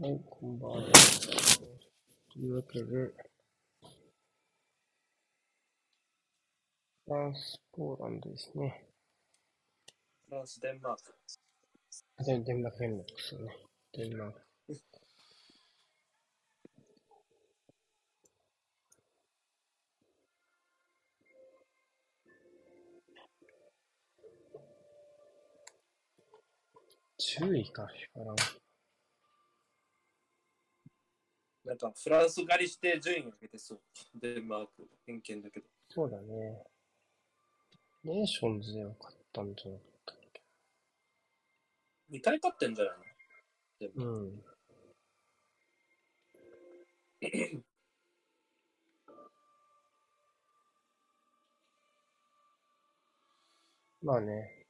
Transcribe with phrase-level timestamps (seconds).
[0.00, 0.76] はい、こんばんは。
[2.32, 3.12] というわけで、フ
[7.08, 8.84] ランス、ポーランドですね。
[10.28, 11.02] フランス、デンマーク。
[12.16, 13.56] あデンマーク、デンマークですよね。
[13.94, 14.40] デンマーク。
[27.18, 28.67] 10位か、フランス。
[31.68, 33.80] なんか、フランス狩りして順位上げてそう。
[34.14, 35.66] デンマーク、偏見だけど。
[35.90, 36.64] そうだね。
[38.02, 40.40] ネーションズでは勝ったんじゃなかったっけ
[42.10, 44.04] ？2回勝ってんじゃないの？
[44.06, 44.42] うん。
[54.02, 54.64] まあね。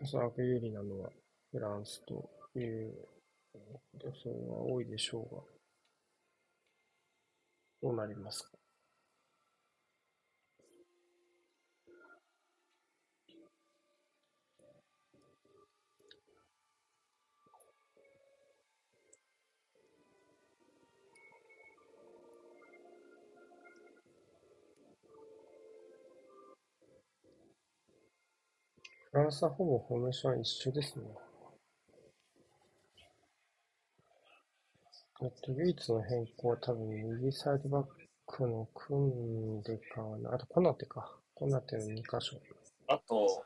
[0.00, 1.10] おそらく有利なのは
[1.50, 3.08] フランスという
[3.54, 5.42] 予想は多いでしょうが。
[7.82, 8.50] どうなりますか？
[29.10, 31.04] フランスはほぼフォーメーションは一緒ですね。
[35.22, 36.88] えっと、唯一の変更は多分
[37.20, 37.86] 右サイドバッ
[38.26, 40.34] クの組んでかな。
[40.34, 41.16] あと、コナテか。
[41.34, 42.40] コナテの2箇所。
[42.88, 43.44] あと、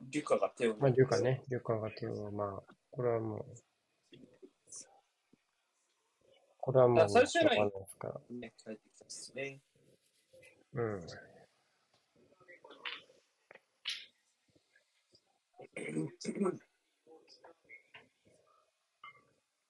[0.00, 1.20] リュカが手をまあ、リュカ。
[1.20, 1.42] ね。
[1.50, 3.44] リュカが手を、まあ、これはもう、
[6.56, 8.40] これはもう、最終ライン。
[8.40, 9.60] ね、帰ってきたですね。
[10.72, 11.00] うん。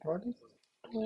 [0.05, 0.37] 割
[0.93, 1.01] と、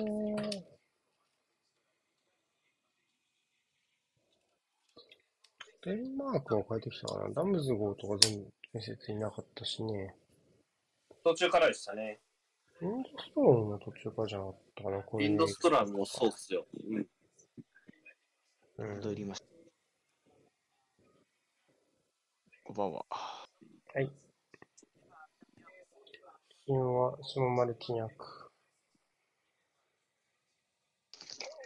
[5.85, 7.31] デンマークは変えてきたかな。
[7.31, 10.15] ダムズゴーとか全部見せていなかったしね。
[11.25, 12.21] 途中からでしたね。
[12.81, 15.03] インドストロームの途中からじゃなかったかな。
[15.03, 16.67] こういうインドストランもそうっすよ。
[16.89, 17.07] うん。
[18.79, 18.97] うん。
[18.97, 19.47] 戻りました。
[22.65, 23.05] こんばんは。
[23.95, 24.11] はい。
[26.65, 28.42] 金はシモマルティニャク。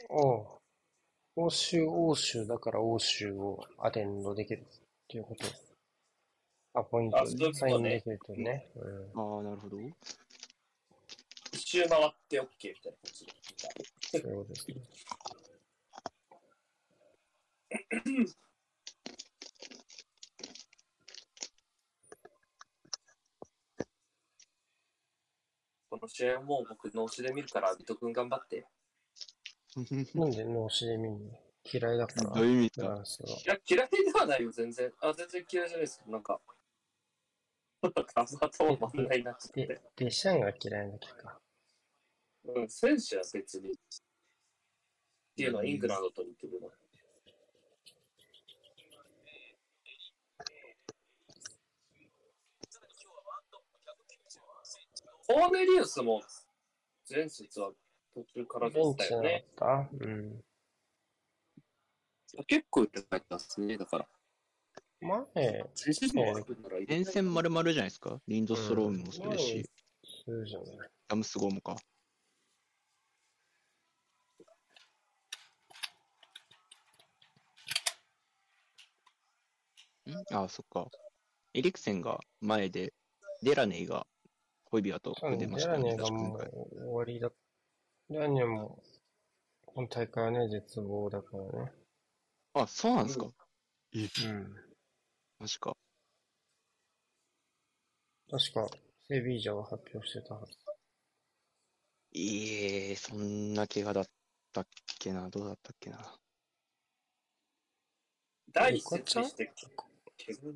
[0.09, 0.47] おう。
[1.37, 4.65] 欧州、欧州だから欧州をアテンドできるっ
[5.09, 5.45] ていうこと。
[6.75, 8.69] あ、ポイントあそういうことねサインできるとね。
[8.77, 9.21] うん。
[9.21, 9.79] ああ、なるほど。
[11.53, 13.33] 一周回って OK みたいな感じで。
[14.03, 14.77] そういうことですね。
[25.91, 28.67] この試合もう僕、脳死で見るから、ビト君頑張って。
[30.15, 31.39] なんで脳死で見るの？
[31.71, 32.31] 嫌いだから。
[32.31, 33.29] どういう意味ですフかランスは。
[33.29, 34.93] いや、嫌いではないよ、全然。
[35.01, 36.41] あ、全然嫌いじゃないですけど、なんか、
[37.83, 41.41] なんか頭回んないなって。、デシャンが嫌いなだけか。
[42.45, 43.73] うん、選手は別に。
[43.73, 43.73] っ
[45.37, 46.71] ていうのはイングランドと似てるの。
[55.29, 56.23] コーネリウスも
[57.11, 57.73] 前節は
[58.17, 59.45] 途中からでしたよね。
[59.55, 60.43] かったうん。
[62.47, 64.09] 結構言って帰ったんですね、だから。
[65.03, 68.19] 前、前節も悪くなら連戦丸々じゃないですか？
[68.27, 69.71] リンドストロームもそうですし、
[70.27, 70.91] そうじゃない。
[71.09, 71.75] ダムスゴーもか。
[80.07, 80.15] ん？
[80.35, 80.89] ああ、そっか。
[81.53, 82.95] エリクセンが前で、
[83.43, 84.07] デラネイが
[84.65, 85.83] ホイビアとそうね出ましたね。
[85.83, 87.31] デラネが確か今回もう終わりだ。
[88.09, 88.81] デラネも、
[89.67, 91.73] 今大会はね、絶望だからね。
[92.55, 93.27] あ、そうなんですか。
[93.95, 94.55] え、うん。
[95.41, 95.77] マジか。
[98.31, 98.69] 確か、
[99.09, 100.53] セビージャは発表してたはず。
[102.15, 104.07] ええそんな怪我だっ
[104.53, 104.67] たっ
[105.01, 105.29] けな。
[105.29, 106.17] どうだったっけな。
[108.53, 109.53] 第一節にして、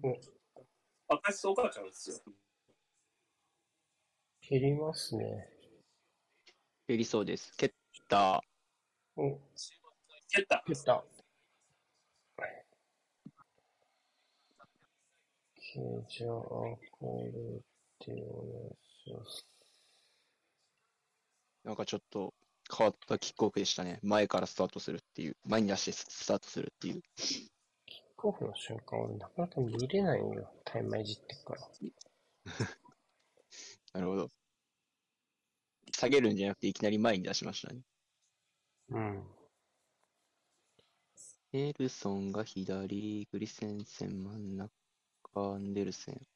[0.02, 2.17] お私お母ちゃんですよ。
[4.49, 5.60] 減りますね。
[6.90, 7.52] 減りそうです。
[7.56, 7.70] 蹴っ
[8.08, 8.42] た。
[9.16, 10.64] お、蹴った。
[10.66, 11.04] 出た。
[15.72, 16.76] Okay, じゃあ、こ
[17.22, 17.38] れで
[18.08, 19.46] お願いします。
[21.62, 22.34] なんかちょっと
[22.76, 24.00] 変わったキックオフでしたね。
[24.02, 25.37] 前からスタートするっていう。
[25.46, 27.02] 前に足でスタートするっていう。
[27.14, 30.52] キックオフの瞬間、俺なかなか見れないよ。
[30.64, 31.60] タイマーいじってっから。
[33.94, 34.39] なるほど。
[36.00, 37.82] 下げるんじゃなくていきなり前に出しましたね。
[38.88, 39.23] うん。
[41.52, 44.70] ヘルソンが左、グリセンセン真ん中、
[45.35, 46.26] アンデルセン。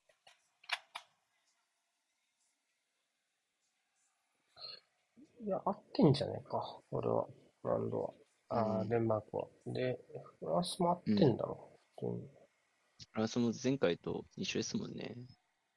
[5.46, 6.78] いや、合ってんじゃねえか。
[6.90, 7.26] 俺は、
[7.62, 8.10] ブランドは。
[8.50, 9.46] ああ、うんデンマークは。
[9.66, 9.98] で、
[10.40, 11.70] フランスも合ってんだろ。
[11.96, 12.28] 普通に
[13.12, 15.14] フランスも前回と一緒ですもんね。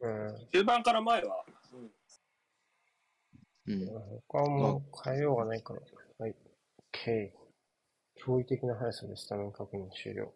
[0.01, 0.47] うん。
[0.51, 1.89] 中盤から前は、うん、
[3.67, 3.87] うん。
[4.27, 5.81] 他はもう変えようがないから。
[6.19, 6.35] はい。
[6.93, 7.31] OK。
[8.25, 10.33] 驚異的な速さでスタメン確認終了。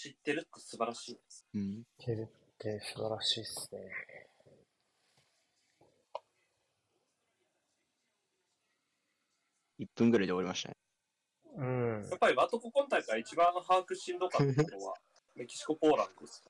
[0.00, 1.44] 知ってるって素晴らしいです。
[1.54, 1.82] うん。
[1.98, 2.26] ケルっ
[2.56, 3.80] て素晴らしいっすね。
[9.80, 10.74] 1分ぐらいで終わりましたね。
[11.56, 12.14] うんや。
[12.14, 14.94] っぱりワトコ今大会一番把握しんどかったのは、
[15.34, 16.44] メキシコ、ポーランドです。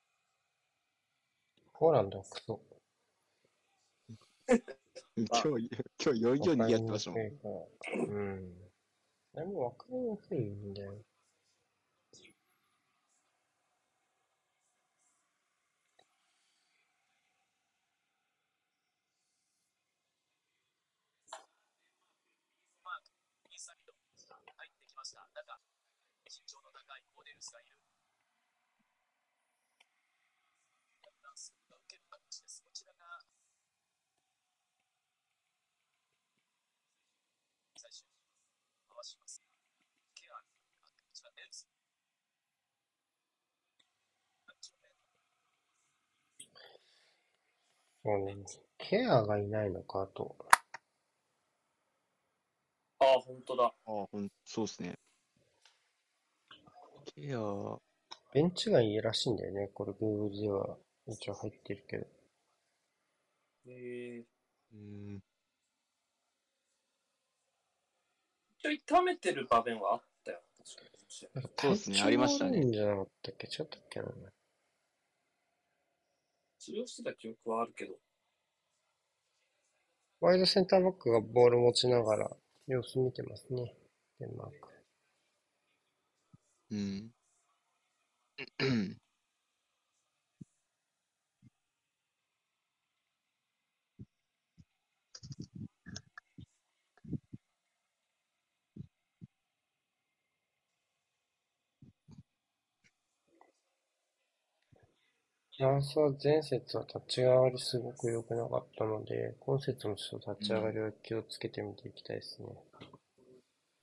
[1.73, 2.61] ポーランドはクソ。
[5.17, 5.71] 今日、
[6.03, 7.21] 今日、よいようにやってましたもん。
[7.21, 8.55] うん。
[9.35, 10.93] でもわかりにくいんだよ。
[48.09, 48.37] そうね。
[48.79, 50.35] ケアがいないのかと。
[53.01, 53.65] ああ、本当だ。
[53.65, 54.95] ああ、ほん、そうですね。
[57.15, 57.79] ケア、
[58.33, 59.69] ベンチがいいらしいんだよね。
[59.75, 62.07] これ Google では一応入ってるけど。
[63.67, 64.25] えー、
[64.73, 65.21] うん、
[68.59, 70.41] 一応痛めてる場面はあったよ。
[70.57, 70.89] 確かに。
[71.35, 73.49] なんかそうですね体調ありましたね悪いんじゃなかったっけ？
[73.49, 74.07] ちょっとっけな？
[76.69, 77.95] 治療してた記憶はあるけど。
[80.21, 82.37] ワイドセンターバックがボール持ちながら
[82.67, 83.75] 様子見てますね。
[84.21, 84.55] デンマーク。
[86.73, 87.11] うん。
[105.59, 112.49] フランスは前節は立ち上がりすごく良くなかったので、今節もちょっと立ち上がりは気をつけてみていきたいですね。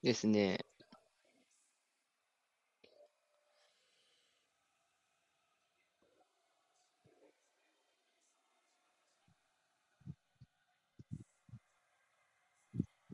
[0.02, 0.58] ですね。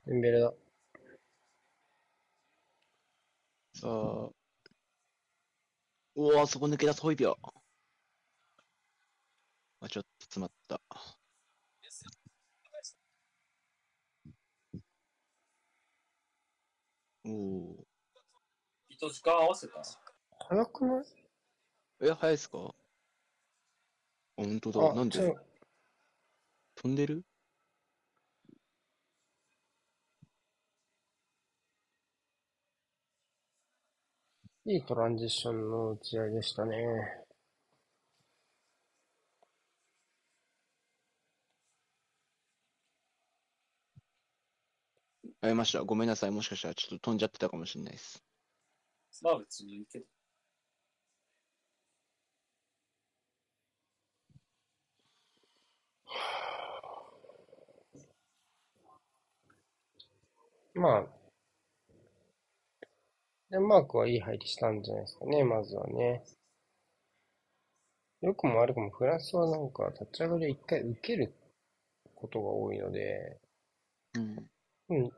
[0.06, 0.54] デンベレだ。
[3.74, 4.30] さあ。
[6.16, 7.34] うわそこ抜け出す、ホイビア。
[9.84, 10.80] あ、ちょっと詰まった。
[17.26, 17.86] おお
[18.90, 19.74] 糸時間合わせた？
[20.50, 21.04] 早くない？
[22.02, 22.12] ー。
[22.12, 22.58] え、早いっすか？
[22.60, 22.74] あ、
[24.36, 24.94] 本当だ。
[24.94, 25.36] なんで？
[26.76, 27.24] 飛んでる？
[34.66, 37.21] いいトランジションの打ち合いでしたね。
[45.42, 45.82] ありました。
[45.84, 46.32] ごめんなさい。
[46.32, 48.24] もしかしたらちょっと飛んじゃってたかもしれないです。
[49.24, 50.06] まあ別にいいけど。
[60.76, 61.08] まあ、
[63.50, 66.24] デンマークはいい入りしたんじゃないですかね、まずはね。
[68.22, 71.34] よくも悪くもフランスはなんか立ち上がりを一回受ける
[72.14, 73.40] ことが多いので、
[74.14, 74.48] うん。
[74.92, 75.10] うん、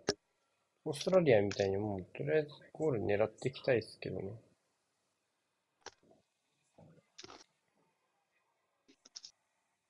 [0.86, 4.32] オーストラリアみたいにもうとりあえずゴール狙っていきたいですけどね。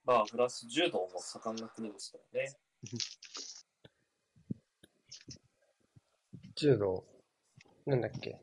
[0.05, 2.53] まあフランス柔道も盛んな国ですからね。
[6.55, 7.03] 柔道、
[7.85, 8.39] なんだっけ？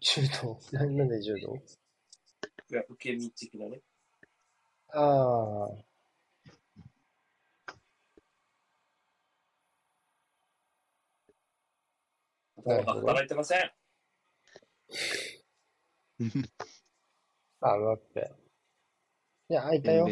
[0.00, 1.56] 柔道な、なんで柔道？
[2.70, 3.80] いや、受け身的なね。
[4.88, 5.68] ああ、
[12.64, 13.70] なるほど働いてません。
[17.60, 18.32] あ、待って。
[19.48, 20.06] いや、開いたよ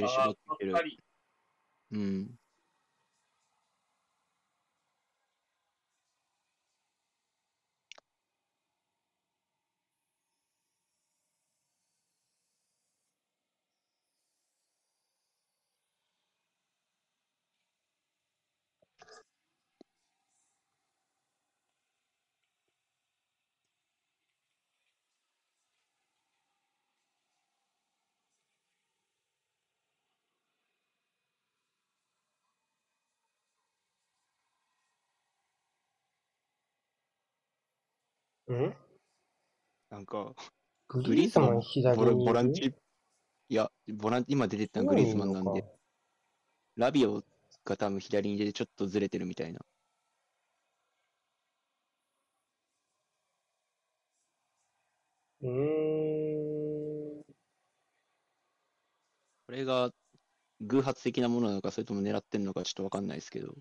[1.92, 2.38] うん。
[38.46, 38.74] うん？
[39.90, 40.34] なんか、
[40.88, 42.74] ググリーズマン、左ボラボランチ、
[43.48, 45.64] いや、ボラン今出てったのグリーズマンなんで、
[46.76, 47.22] ラビオ
[47.64, 49.60] が多分左に出てちょっとずれてるみたいな。
[55.42, 57.24] うーん。
[59.46, 59.90] これが
[60.60, 63.54] 偶発的なものなのか、それとも狙ってんのかちょっとわかんないですけど。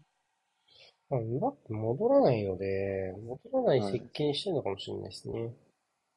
[1.10, 5.54] あ、だって戻らないので、戻らないはい接近してるのかもしれないですね。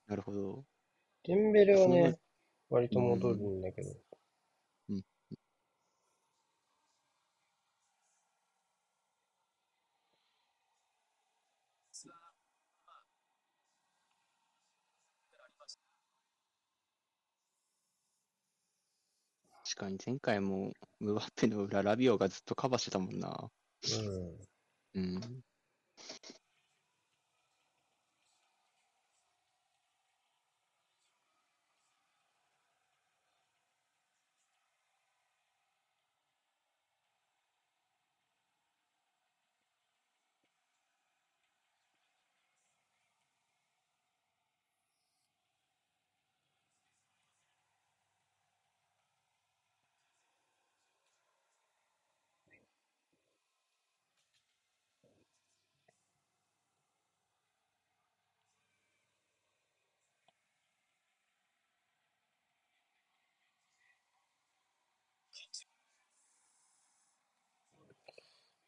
[0.06, 0.64] なるほど。
[1.24, 2.18] デンベレはね、
[2.70, 3.90] 割と戻るんだけど。
[19.66, 23.50] 確かに前回もムバッペの裏、ラビオがずっとカバーしてたもんな。
[23.82, 24.55] うん。
[24.96, 25.00] う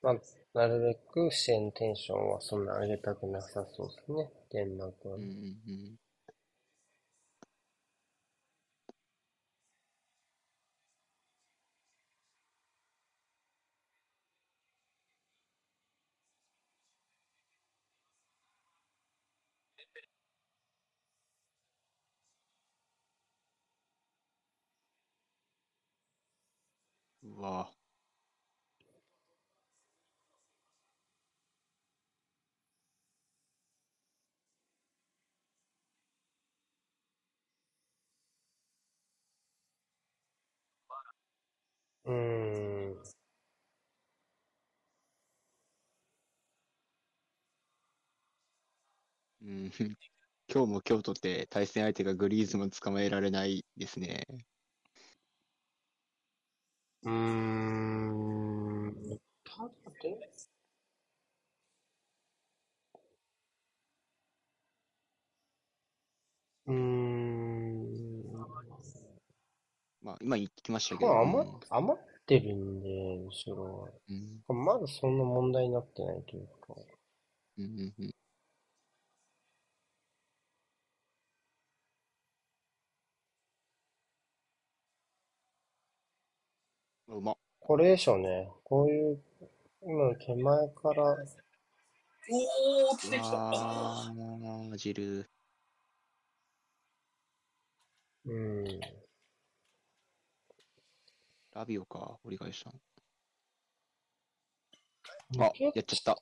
[0.03, 0.15] まあ、
[0.55, 4.29] なるべく支援テンションはそんな上げたくなさそうですね。
[4.51, 5.27] デンマークはうんう。
[5.27, 5.29] ん
[27.23, 27.33] うん。
[27.37, 27.71] うわ
[42.09, 43.03] うん。
[49.41, 49.71] うん。
[50.49, 54.27] 今日も今日とって対戦相手がグリーズマン捕まえられないですね。
[57.03, 58.95] うん。
[59.45, 59.71] ただ
[60.03, 60.31] で、
[66.67, 66.98] うん。
[70.09, 73.89] まあ、今言ってきましたけまあ、ど、余っ余ってるんで、後ろは。
[74.49, 76.75] うん、まだそんな問題になってないというか。
[77.59, 78.11] うん、うん、うん。
[87.19, 87.37] うまっ。
[87.61, 88.49] これでしょうね。
[88.65, 89.23] こういう、
[89.83, 91.19] 今手前から、
[92.31, 93.37] おー、来てきた。
[93.37, 95.29] ああー、ジル。
[98.25, 98.81] うん。
[101.59, 102.71] ラビオか、折り返した
[105.37, 105.45] の。
[105.45, 106.17] あ、やっちゃった。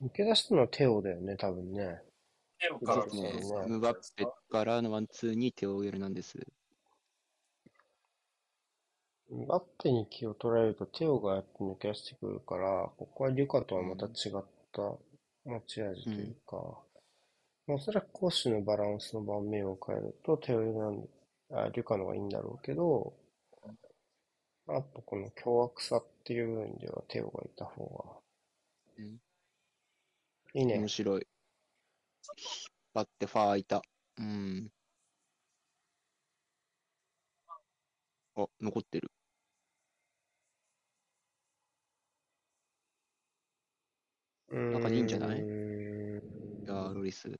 [0.00, 2.00] 抜け出したのはテオだよね、多分ね。
[2.60, 3.32] 手をからですね
[3.66, 6.38] ムバッペからのワンツーに手をエルなんです。
[9.48, 14.82] バッテに気を取られるとテオがやって抜け出してくるから、ここはリュカとはまた違った
[15.44, 16.78] 持ち味というか、
[17.66, 21.08] おそらく攻守のバランスの盤面を変えるとテオよりなん
[21.52, 23.14] あリュカの方がいいんだろうけど、
[24.68, 28.20] あとこの凶悪さっていう部分ではテオがいた方が
[28.98, 29.20] うん
[30.54, 30.88] いいね面。
[30.88, 31.20] 白い。
[31.20, 33.82] 引っ張ってファーいた。
[34.18, 34.70] うん。
[38.36, 39.10] あ、残ってる。
[44.50, 45.40] なんかいいんじゃない？
[45.40, 47.30] うーんいやー、ロリス。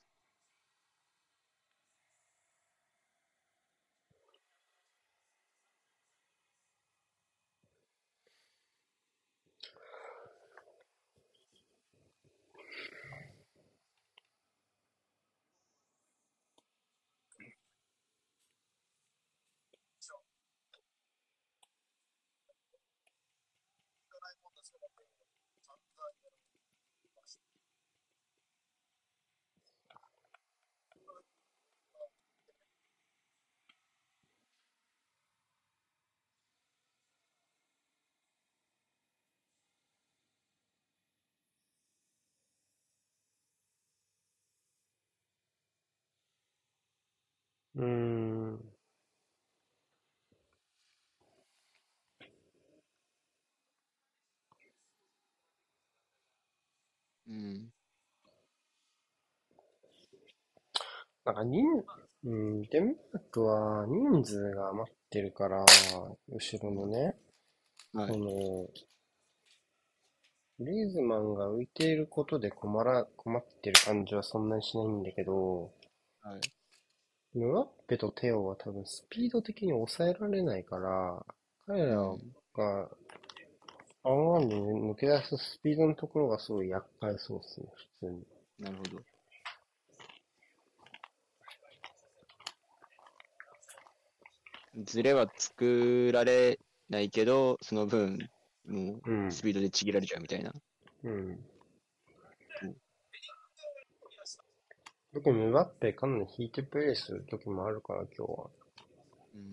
[47.74, 48.72] うーん。
[57.28, 57.72] うん。
[61.24, 61.64] なんか人、
[62.24, 65.64] うん、デンマークは人数が余ってるから、
[66.28, 67.16] 後ろのね、
[67.92, 68.08] はい。
[68.08, 68.28] その、
[70.58, 75.74] グリーズマンが浮いていることで困ら、困ってる感じはそんなにしないんだけど、
[76.22, 76.40] はい。
[77.34, 81.24] ムワッペとテオは多分スピード的に抑えられないから、
[81.66, 82.90] 彼らうんが、
[84.02, 87.66] ワンワンで抜け出すスピードのところがすごい厄介そうですね、
[88.00, 88.26] 普通に。
[88.58, 89.02] なるほど。
[94.84, 96.58] ズレは作られ
[96.88, 98.18] ないけど、その分、
[98.66, 100.52] もうんう、スピードでちぎられちゃうみたいな。
[101.04, 101.38] うん。
[105.14, 108.50] 特にムバッペかなり引いてプレイする時もあるから、今日は。
[109.34, 109.52] うん。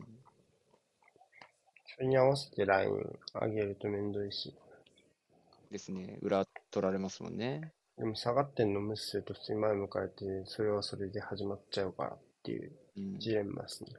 [1.85, 4.55] それに合わせてライン上げるとめんどいし。
[5.69, 6.17] ですね。
[6.21, 7.73] 裏取られますもんね。
[7.97, 13.19] でも下がってんの無視すると普通に前向かれて、それはそれで始まっちゃうからっていううん。
[13.19, 13.89] ジレンマですね。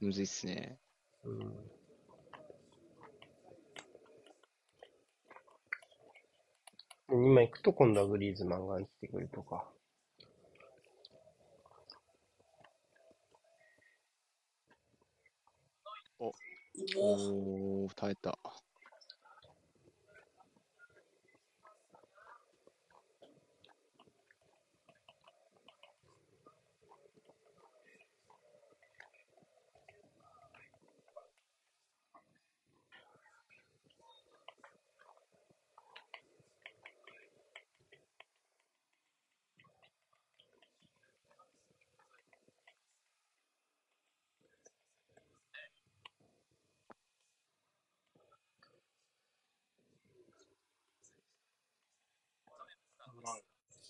[0.00, 0.78] むずいっすね。
[1.24, 1.54] うん。
[7.14, 9.64] 今行くと今度はグリーズマンが来てくるとか。
[16.96, 18.38] おお、耐えた。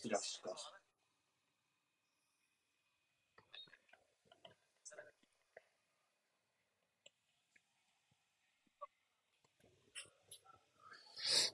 [0.05, 0.51] ヒラシか。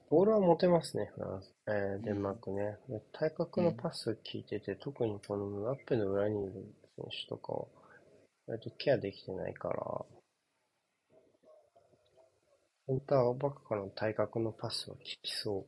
[0.09, 1.55] ボールは持てますね、フランス。
[1.67, 2.77] えー、デンマークね。
[2.89, 6.51] で対角のパス効いてて、特にこのムワッペの裏にいる
[6.97, 7.65] 選手とかは、
[8.47, 10.05] 割とケアできてないから、
[12.87, 15.65] センターバックからの対角のパスは効きそ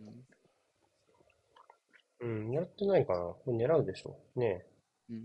[0.00, 0.33] うん
[2.24, 2.26] う。
[2.26, 3.18] うん、狙ってないかな。
[3.18, 4.18] これ狙うでしょ。
[4.36, 4.66] ね
[5.10, 5.24] うん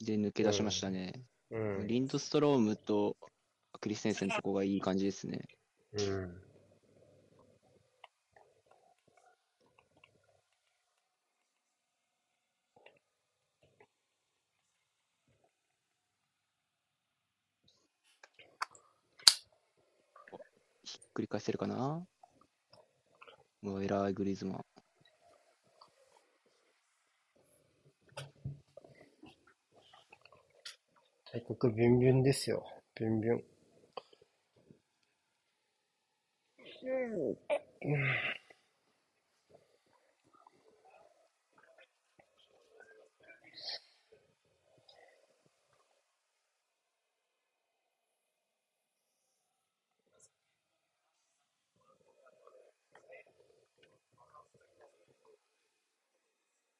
[0.00, 1.12] で、抜け出しましたね。
[1.50, 1.56] え。
[1.56, 1.86] うん。
[1.86, 3.16] リンドストロームと
[3.80, 5.40] クリステンセンのとこがいい感じですね。
[5.92, 6.42] うん。
[20.84, 22.06] ひっくり返せるかな？
[23.62, 24.67] もう偉いグリーズマン。
[31.30, 32.64] 対角ビュンビュンですよ。
[32.98, 33.44] ビュンビュン。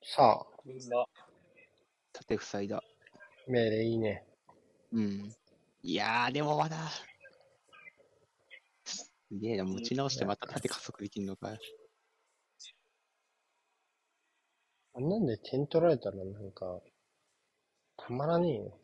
[0.03, 1.05] さあ、みんな、
[2.15, 2.83] 縦塞いだ。
[3.47, 4.28] 命令いいね。
[4.92, 5.35] うん。
[5.83, 6.77] いやー、でもまだ。
[8.85, 11.59] すげえな、持ち直してまた縦加速できるのか。
[14.94, 16.81] あんなんで点取られたらなんか、
[17.96, 18.79] たまらねえよ。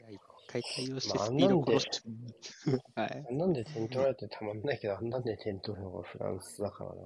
[0.00, 0.20] いや一
[0.54, 3.00] 回対応してまあスピードあんなんで殺して。
[3.00, 3.26] はい。
[3.28, 6.96] あんなんで点取られてたまんないけど、あんなんで点取るのがフランスだからな。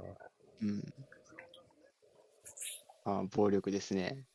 [0.63, 0.83] うん。
[3.05, 4.27] あ暴力ですね。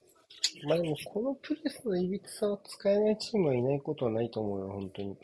[0.66, 5.18] まあでも、このプレスのいびつさを使えないチームはいないことはないと思うよ、本当に。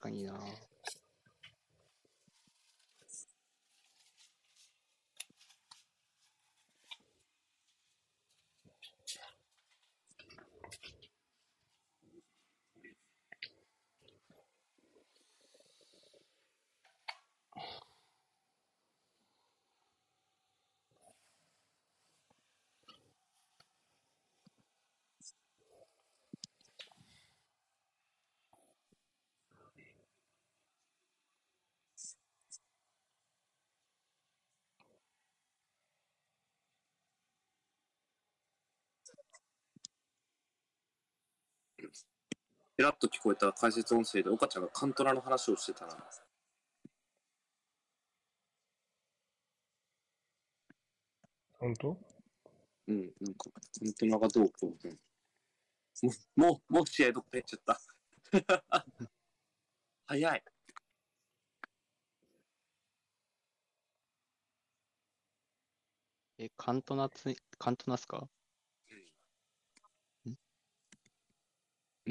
[0.00, 0.69] 確かにな。
[42.76, 45.96] ペラッと聞こえた解説音声で岡ちゃんがカントラの話をしてたな。
[51.58, 51.96] 本当？
[52.88, 54.88] うん、なんか、カントラがどうこう。
[54.88, 54.98] うん
[56.02, 57.80] もう、もう、もう試合どっか行っちゃった。
[60.06, 60.44] 早い。
[66.38, 68.28] え、カントナツ、カントナっすか？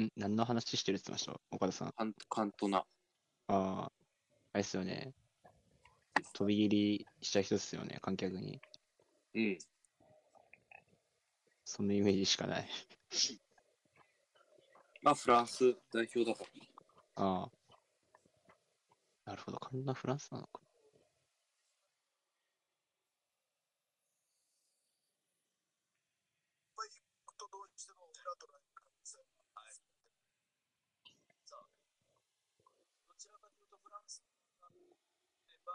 [0.02, 1.40] ん何の話してるって言ってました？
[1.50, 1.88] 岡田さん。
[1.88, 2.84] あカンカントナ。
[3.48, 3.92] あー、あ
[4.54, 5.14] れっすよね。
[6.34, 8.60] 飛び切りした人っすよね、観客に。
[9.34, 9.58] うん。
[11.64, 12.68] そのイメージしかない。
[15.02, 16.50] まあ、フランス代表だから。
[17.24, 17.50] ああ。
[19.24, 20.60] なるほど、カンナフランスなのか。
[27.40, 29.16] と同時の裏とラインからです。
[29.16, 29.72] はい。
[31.48, 31.64] さあ、
[33.08, 34.20] どちらかというとフランス
[34.60, 35.72] がれば、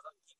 [0.00, 0.39] ランキン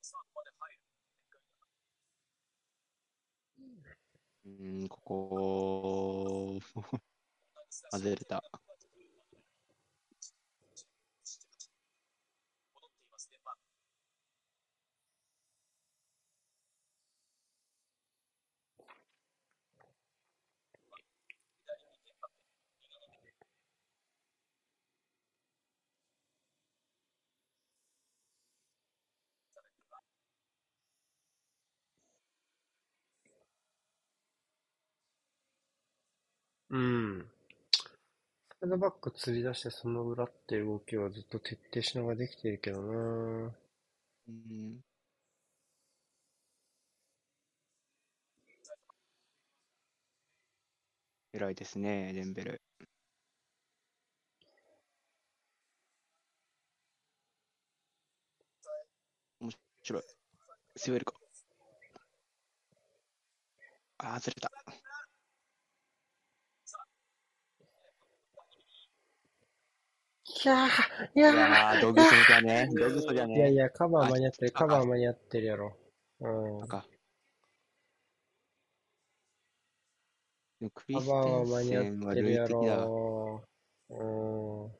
[4.45, 6.59] うーん、ここ、
[7.91, 8.43] 外れた。
[12.75, 13.39] 戻っていますね。
[13.45, 13.55] まあ、
[21.65, 22.37] 左にテンパって、
[22.81, 23.07] 右に
[36.71, 37.27] うん。
[38.61, 42.93] サイドバック釣り出してその裏っていう動きはずっと徹底しながらできているけどな
[43.49, 44.83] うーん。
[51.33, 52.61] 偉いですね、デンベル。
[59.41, 59.51] 面
[59.83, 60.03] 白い。
[60.77, 61.13] 背負えるか。
[63.99, 64.51] あー、ずれた。
[70.43, 70.69] いやー、
[71.15, 72.69] いいややー、ドグソじゃね。
[72.77, 73.37] ドグソじゃー。
[73.37, 73.55] いやいね。
[73.55, 75.77] や、カバー間に合ってる、あカバー間に合ってるやろ。
[76.19, 76.27] う
[76.65, 76.67] ん。
[80.91, 82.47] カスバーは間に合ってるや。
[82.47, 83.43] ろ。
[83.89, 83.95] う
[84.69, 84.71] ん。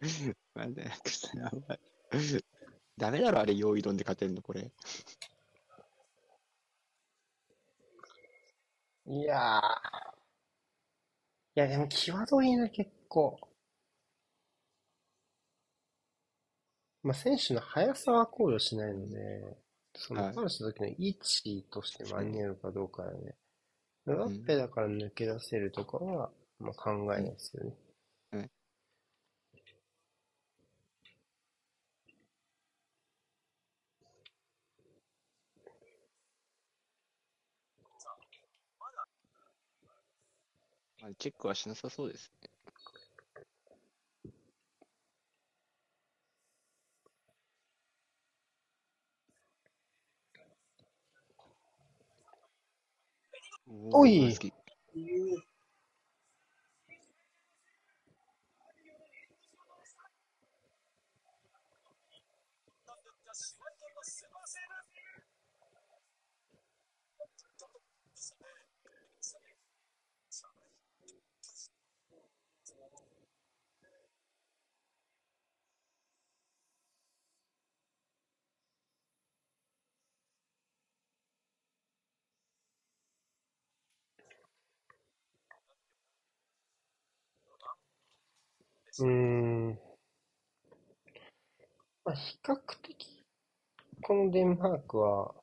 [2.96, 4.70] ダメだろ、あれ、用意どんで勝てんの、これ。
[9.06, 10.12] いやー。
[11.54, 13.38] いや、でも際どいな、結構。
[17.02, 19.56] まあ、選手の速さは考慮しないので、
[19.94, 23.34] その、はいファウルした時の位置として間に合うかどうかだよね。
[24.06, 27.76] ムバッペだから抜け出せるとかは、まあ、考えないですよね。
[41.02, 42.48] まあ、チェックはしなさそうですね。
[53.90, 54.52] おいー好き
[63.34, 64.72] シュワイトのスーパーセーブ
[88.98, 89.78] うーん。
[92.04, 93.24] まあ、比較的、
[94.02, 95.34] このデンマークは、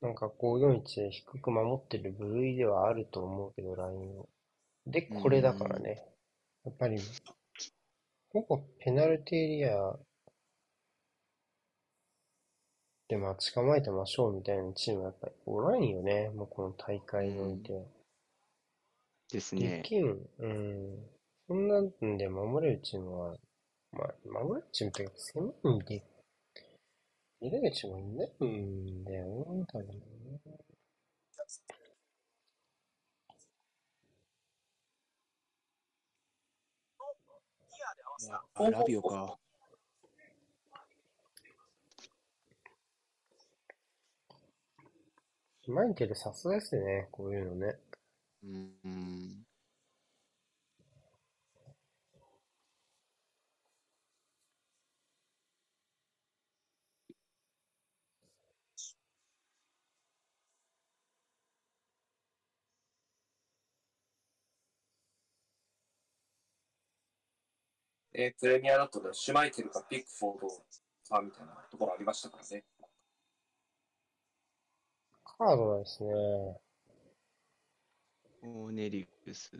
[0.00, 4.28] なんか541で低く守ってる部類ではあると思うけど、ラインを。
[4.86, 6.04] で、これだからね。
[6.64, 6.98] やっぱり、
[8.30, 9.96] ほぼペナルティエリア
[13.08, 16.30] で待ち構えてましょうみたいなチームはやっぱりおらんよね。
[16.30, 17.72] もうこの大会において。
[17.72, 17.97] で
[19.30, 19.82] ですね。
[19.84, 21.10] きん、うん。
[21.46, 23.36] そんなんで守れるチームは、
[23.92, 26.04] まあ、守れるチームっていうか、狭いんで、
[27.40, 30.00] 入れるチームはいないんだよな、多分。
[38.54, 39.38] あラビオか。
[45.64, 47.78] 狭いけどさすがですね、こういうのね。
[48.42, 48.72] うん。
[48.84, 49.44] うん
[68.12, 70.48] えープレミアだとね、シュマイケルかピックフォード
[71.08, 72.64] かみたいなところありましたからね。
[75.22, 76.10] カードはですね、
[78.42, 79.50] オーネリウス。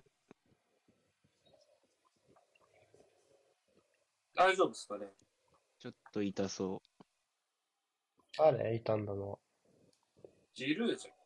[4.35, 5.07] 大丈夫ですかね？
[5.81, 6.81] ちょっと痛そ
[8.37, 9.39] 誰いたんだの？
[10.55, 11.15] ジルーじゃん。
[11.15, 11.19] う。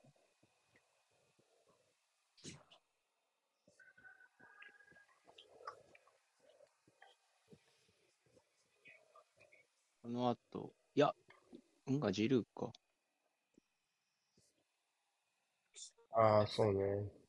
[10.03, 11.15] この後、いや、
[11.87, 12.73] うんがジルーか。
[16.15, 17.22] ああ、そうね。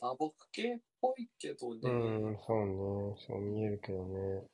[0.00, 1.80] 打撲系っぽいけどね。
[1.82, 1.88] う
[2.30, 3.16] ん、そうね。
[3.26, 4.44] そう見えるけどね。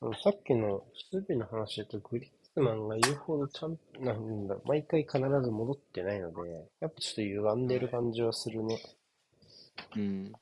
[0.00, 8.80] そう、さっきの守備の話だと、グリッツマンが言うほどちゃん、なんだ、毎回必ず戻ってないので、やっぱちょっと歪んでる感じはするね。
[9.96, 10.32] うん。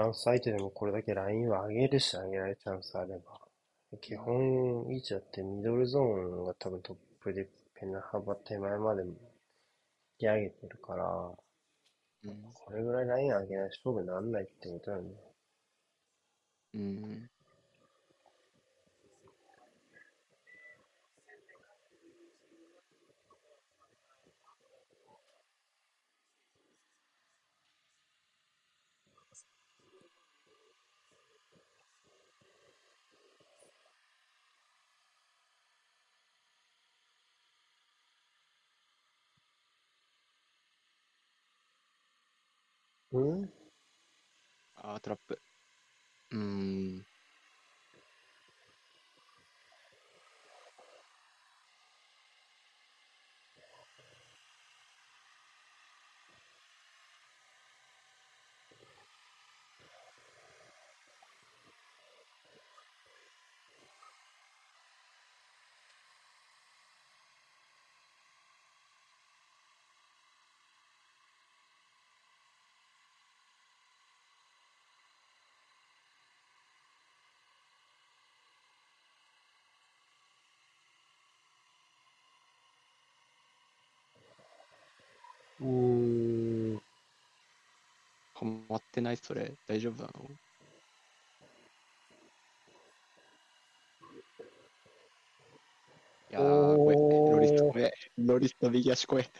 [0.00, 3.40] ランス相手でもこれだけラインは上げるし上げられるチャンスあれば。
[4.00, 9.14] 基本位置だってミドルゾーンが多分トップでペナ幅手前まで引
[10.18, 11.04] き上げてるから、
[12.24, 12.42] うん。
[12.54, 15.10] これぐらいライン上げない勝負になんないってことだよね。
[16.74, 17.30] うん。
[43.12, 43.50] うん
[44.74, 45.40] あー、トラップ。
[46.32, 47.06] うーん。
[85.60, 86.82] うーん。
[88.34, 89.16] はまってない？
[89.16, 89.52] それ。
[89.68, 90.30] 大丈夫なの？
[96.30, 96.96] いやー、怖え。
[97.30, 97.92] ロリス怖え。
[98.16, 99.30] ロリスの右足怖え。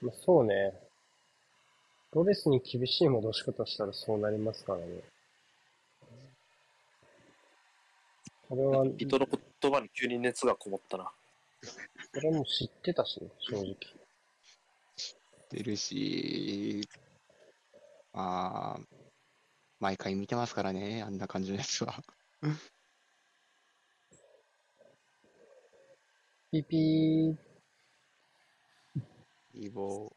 [0.00, 0.72] まあ、そうね。
[2.12, 4.84] ロレスに厳しい戻し方したらそうなりますからね。
[8.48, 9.26] これは、人の
[9.60, 11.10] 言葉に急に熱がこもったな。
[12.12, 13.76] それも知ってたしね、正直。
[15.50, 16.88] 出るし、
[18.12, 18.80] まあ、
[19.80, 22.02] 毎回見てますからね、あんな感じのやつは。
[26.50, 27.36] ピピー。
[29.56, 30.12] イボ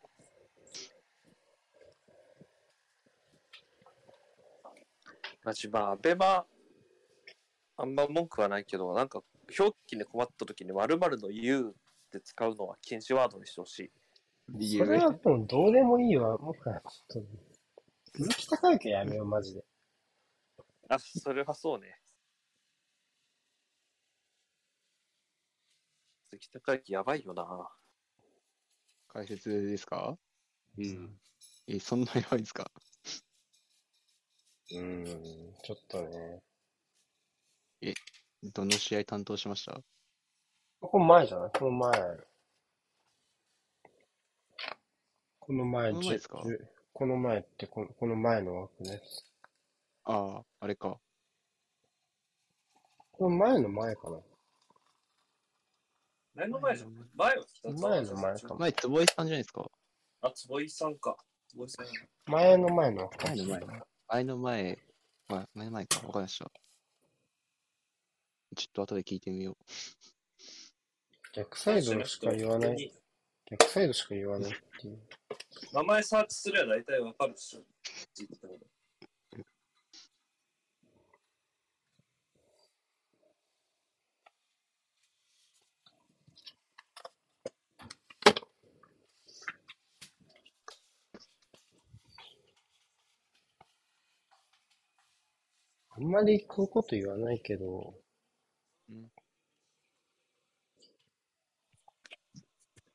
[5.43, 6.45] マジまあ、ベマ、
[7.77, 9.21] あんま文句はないけど、なんか、
[9.57, 11.73] 表記に困った時に〇〇の言うっ
[12.11, 13.91] て使うのは禁止ワードにしてほしい。
[14.77, 16.37] それはもうどうでもいいわ。
[16.37, 17.21] もうちょっと、
[18.15, 19.63] 鈴木孝之はやめよう、マジで。
[20.89, 21.99] あ、それはそうね。
[26.29, 27.69] 鈴木孝之やばいよな。
[29.09, 30.17] 解説ですか？
[30.77, 31.19] うん。
[31.67, 32.71] え、そんなやばいですか？
[34.71, 36.41] うーん、ちょっとね。
[38.43, 39.79] どの試合担当しました？
[40.79, 41.51] この前じゃない？
[41.57, 41.91] この前。
[45.39, 46.43] この前、この前ですか？
[46.93, 49.01] この前ってこの、この前の枠ね。
[50.03, 50.97] ああ、あれか。
[53.11, 54.17] この前の前かな。
[56.35, 58.59] 何の前じゃん前は北前の前かも。
[58.59, 59.65] 前、坪井さんじゃないですか？
[60.21, 61.17] あ、坪井さんか。
[61.49, 61.85] 坪井さん。
[62.31, 63.25] 前の前の枠。
[63.25, 63.81] 前の前。
[64.07, 64.79] 前の前、
[65.29, 66.07] まあ、前の前か。
[66.07, 66.51] わかりました。
[68.57, 69.55] ちょっと後で聞いてみよ
[71.37, 72.91] 逆サイドしか言わない。
[73.51, 74.97] 逆サイドしか言わないっていう。
[75.71, 77.61] 名前サーチすれば大体わかるっしょ。
[95.89, 97.93] あんまりこういうこと言わないけど、
[98.89, 99.11] うん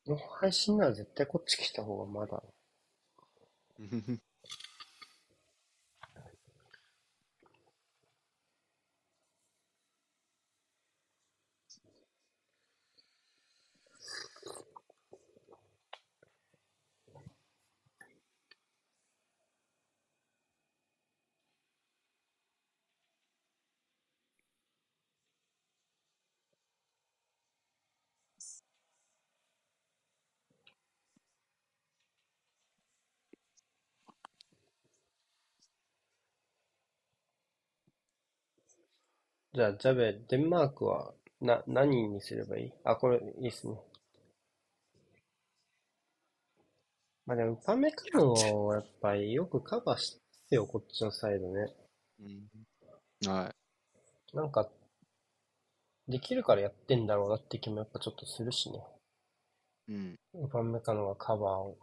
[0.07, 2.41] この配信なら絶対こっち来た方がまだ。
[39.55, 42.73] じゃあ、ジャベ、デンマークはな、何にすればいい？
[42.85, 43.75] あ、これいいっすね。
[47.27, 51.73] まあでも、ウパメカノはやっぱりよくカバーしてよ、こっちのサイドね。
[52.21, 53.55] うんは
[54.33, 54.69] なんか、
[56.09, 58.79] できるからやってんだろうなって気もやっぱちょっとするしね。
[59.89, 59.93] い。
[59.93, 60.19] うん。
[60.35, 61.77] ウパメカノがカバーを。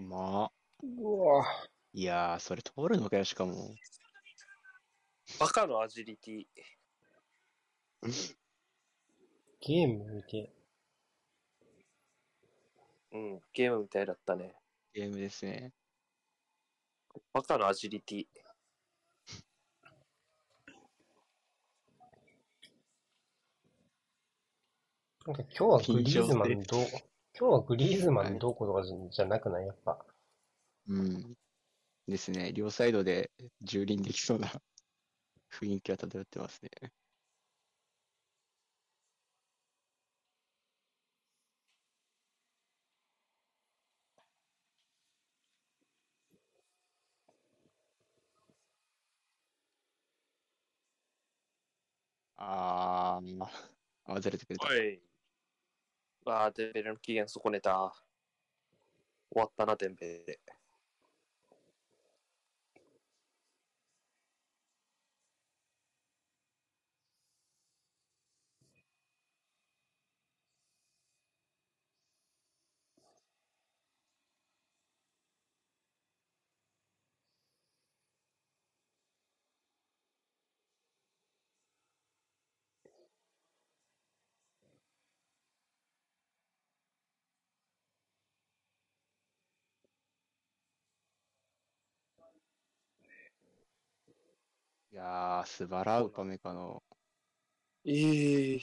[0.00, 1.44] まあ、うわ
[1.92, 3.74] いやー、それ通るのかよ、しかも。
[5.40, 6.46] バカのアジリティ。
[9.60, 10.52] ゲーム見て。
[13.12, 14.54] うん、ゲームみたいだったね。
[14.94, 15.72] ゲームですね。
[17.32, 18.26] バカのアジリティ。
[25.28, 26.86] なんか今日はグリーズマ緊ンどう、
[27.38, 29.66] 今日はグリーズマンどうこうとかじゃなくない？
[29.66, 29.98] やっぱ。
[30.88, 31.34] うん。
[32.06, 32.50] ですね。
[32.54, 33.30] 両サイドで
[33.62, 34.48] 蹂躙できそうな
[35.52, 36.70] 雰囲気は漂ってますね。
[52.36, 53.46] あー、
[54.06, 54.68] あ、ずれてくれた。
[56.28, 57.92] ああ、デンベレの期限損ねた。
[59.30, 60.57] 終わったな、デンベレ。
[94.98, 96.82] やー、素晴らウパメカの。
[97.84, 98.60] ええ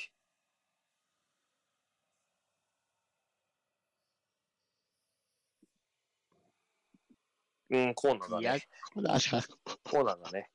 [7.69, 8.61] うん、コーナーだいやね。、
[8.93, 9.41] こだじゃん。
[9.83, 10.49] コーナーだね。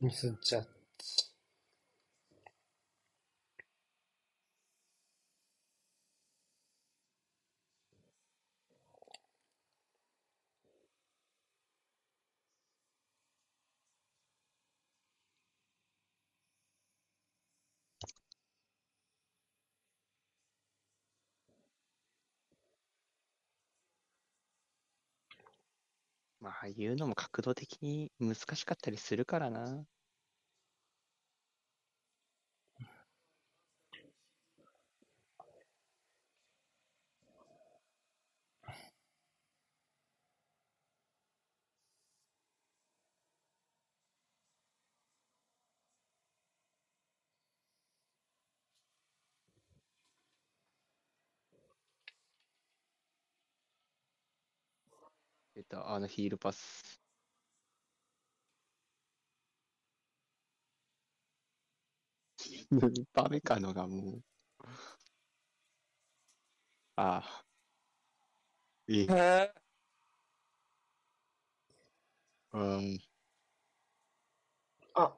[0.00, 0.73] ミスっちゃっ
[26.64, 29.84] ああ、いうのも角度的に難しかったりするからな。
[55.54, 57.00] 出た、あのヒールパス。
[63.12, 64.22] バメカのがもう。
[66.96, 67.44] ああ。
[68.88, 69.54] え、へえ。
[72.52, 72.98] うん。
[74.94, 75.14] あ、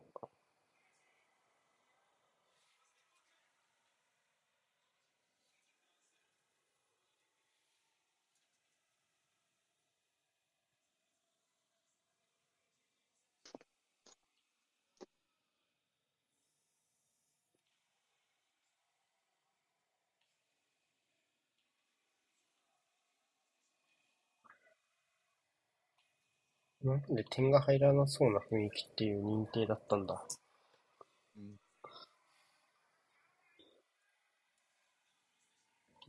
[26.87, 27.15] なん？
[27.15, 30.25] で点が入らなそうな雰囲気っていう認定だったんだ。
[31.37, 31.57] うん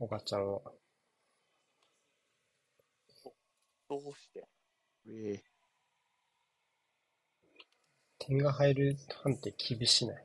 [0.00, 0.60] おばちゃんは。
[3.88, 4.46] どうして？
[5.08, 5.42] え
[8.20, 10.24] 点が入る判定厳しない？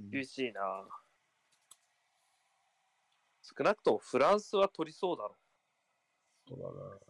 [0.00, 0.60] うん厳しいな
[3.42, 5.36] 少なくともフランスは取りそうだろ。
[6.46, 7.07] そうだな。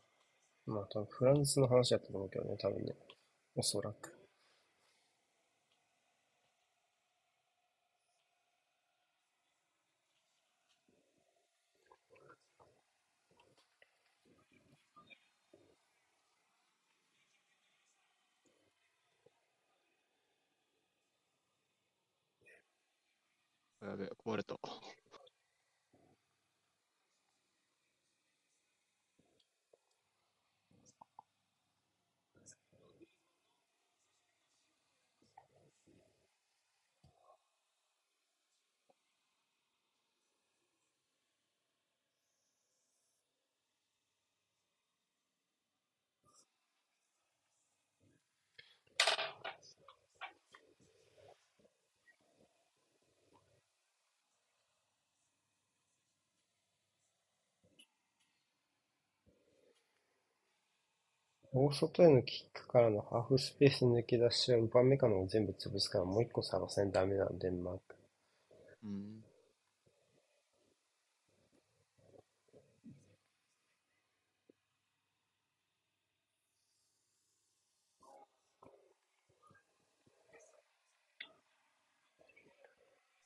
[0.68, 2.94] まあ多分フランスの話だったと思うけどね、多分ね。
[3.56, 4.12] おそらく。
[23.82, 24.56] やべ、壊れた。
[61.60, 67.96] 大外へのキックからのハーフスペース抜け出しはウパメカノを全部潰すからもう一個探せんダメなんデンマーク。
[68.84, 69.24] うん。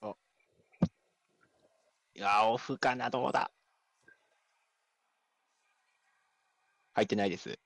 [0.03, 0.14] あ。
[2.14, 3.51] いや、オフかな、どうだ
[6.95, 7.59] 入ってないです。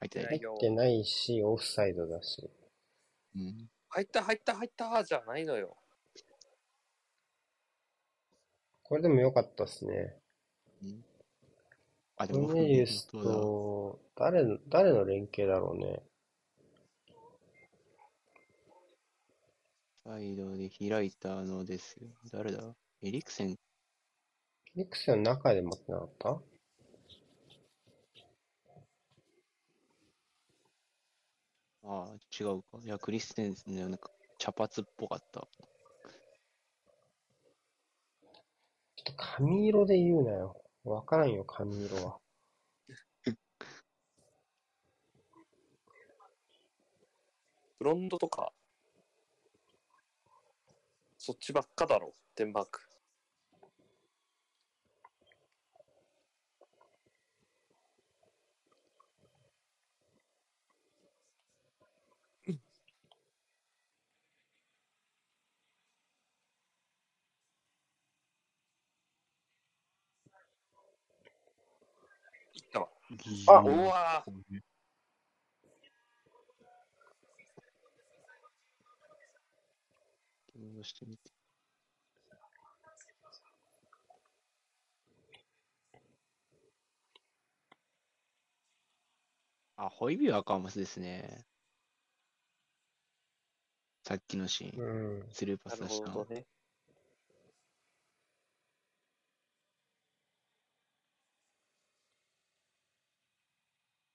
[0.00, 0.38] 入ってない。
[0.38, 2.50] 入ってないし、オフサイドだし。
[3.36, 3.68] うん。
[3.90, 5.76] 入った入った入ったじゃないのよ。
[8.82, 10.16] これでも良かったっすね。
[10.82, 11.04] うん
[12.20, 16.02] あ、でコも、ルネリウスと、誰の、誰の連携だろうね。
[20.04, 22.08] サイドで開いたのですよ。
[22.32, 22.74] 誰だ？
[23.02, 23.56] エリクセン
[24.74, 26.40] ニクセンの中で待ってなかった？
[31.90, 32.78] ああ、違うか。
[32.84, 35.40] いや、クリステンスね、なんか茶髪っぽかった。
[35.40, 40.54] ちょっと髪色で言うなよ。
[40.84, 42.18] わからんよ、髪色は。
[47.78, 48.52] ブロンドとか、
[51.16, 52.87] そっちばっかだろ、デンマーク。
[73.48, 74.24] あうわ
[80.58, 81.30] 戻してみて。
[89.76, 91.44] あ、ホイビュー赤マスですね。
[94.02, 95.28] さっきのシーン、うん。
[95.30, 96.14] スルーパなるス出したの。
[96.14, 96.46] ほどね。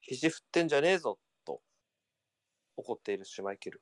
[0.03, 1.61] 肘振ってんじゃねえぞと
[2.77, 3.81] 怒っているシュマイケル。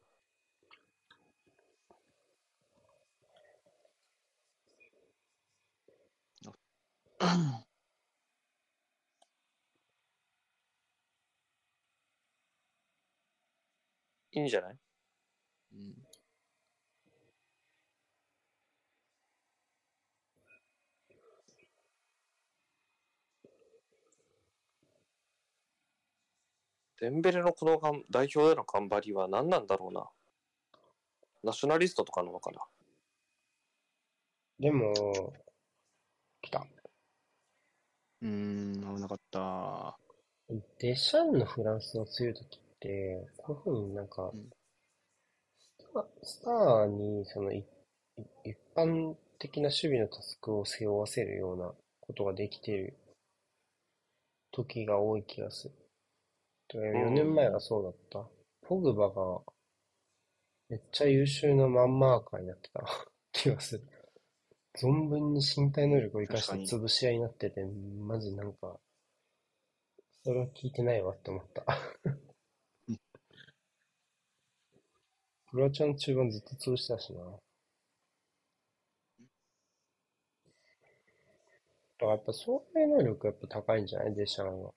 [14.34, 14.91] いいんじゃない？
[27.02, 30.06] デンベレのこのがん代表での頑張りは何なんだろうな。
[31.44, 32.62] ナショナリストとかなのかな。
[34.60, 34.94] でも、
[36.44, 36.64] 来た。
[38.22, 39.98] うーん、危なかった。
[40.78, 44.50] デシャンのフランスの強い時って、こういうふうになんかうん、
[45.58, 47.64] スタスターにそのいい
[48.44, 52.96] 一般的な守備のタスクを背負わせるようなことができている
[54.52, 55.81] 時が多い気がする。
[56.74, 58.28] 4年前がそうだった。
[58.62, 59.42] ポグバが
[60.70, 62.84] めっちゃ優秀なマンマーカーになってた
[63.32, 63.88] 気がする。
[64.76, 68.80] 存分に身体能力を生かして潰し合いになってて、マジなんか、
[70.24, 71.66] それは聞いてないわって思った
[72.88, 73.00] うん。
[75.52, 77.20] クロアチアの中盤ずっと潰してたしな。
[77.24, 77.32] だ
[82.00, 84.16] からやっぱ走塁能力やっぱ高いんじゃない？
[84.16, 84.74] デシャンは。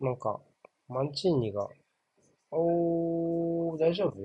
[0.00, 0.40] なんか、
[0.88, 1.68] マンチーニが、
[2.50, 4.16] おー、大丈夫？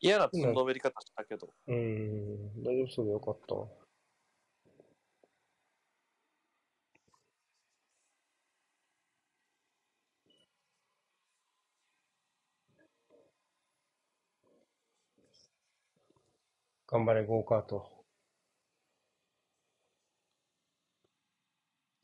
[0.00, 3.68] 嫌なつんのめり方したけど、うーん、大丈夫そうでよかったわ。
[16.86, 18.04] 頑張れ、ゴーカート。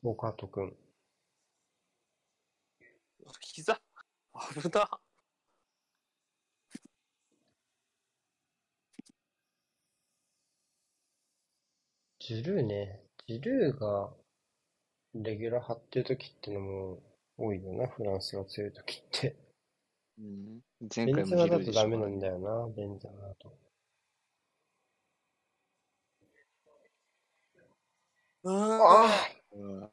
[0.02, 0.74] ゴーカートくん。
[3.40, 3.80] 膝？
[4.54, 5.00] 危な。
[12.20, 13.02] ジルーね。
[13.26, 14.10] ジルーが
[15.14, 17.02] レギュラー張ってる時ってのも
[17.36, 19.36] 多いよな、フランスが強い時って。
[20.18, 20.60] うん、
[20.94, 23.58] 前ベ回もンゼマだとダメなんだよな、ベンゼマだと。
[28.44, 29.08] あ
[29.52, 29.90] う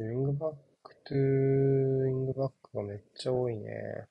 [0.00, 0.52] ィングバッ
[0.84, 4.06] クトゥウィングバックがめっちゃ多いね。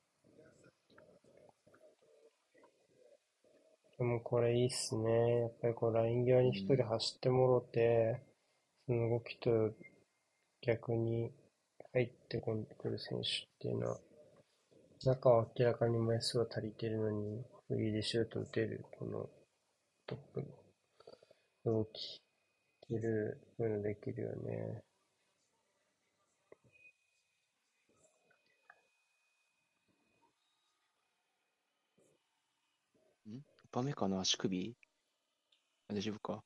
[3.98, 5.40] でもこれいいっすね。
[5.44, 8.22] やっぱりこうライン際に一人走ってもろて、
[8.86, 9.50] その動きと
[10.62, 11.32] 逆に
[11.94, 13.98] 入ってこんでくる選手っていうのは、
[15.06, 19.30] 中は明らかに枚数は足りてるのに、フリーでシュート打てる、この
[20.06, 20.42] トップ
[21.66, 22.22] の動き、
[22.90, 24.84] いる、そういうのできるよね。
[33.78, 34.76] バメかな足首？
[35.88, 36.44] 大丈夫か？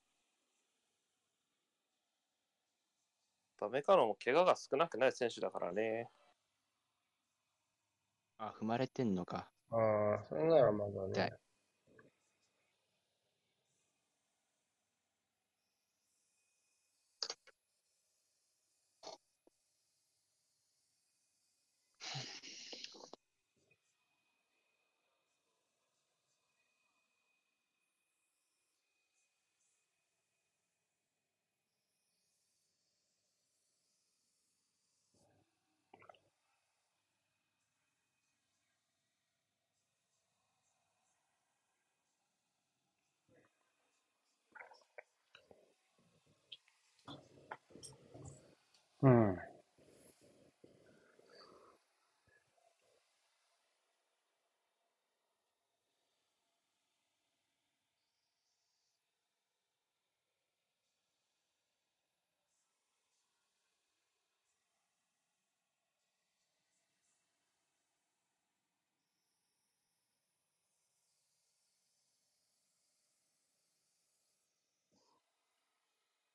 [3.57, 6.09] ダメかのも怪我が少なくない選手だからね。
[8.37, 9.49] あ、踏まれてんのか。
[9.69, 11.33] ああ、それならまだね。
[49.01, 49.37] うん。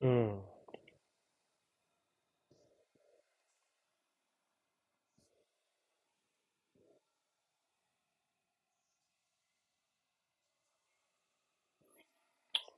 [0.01, 0.56] うん。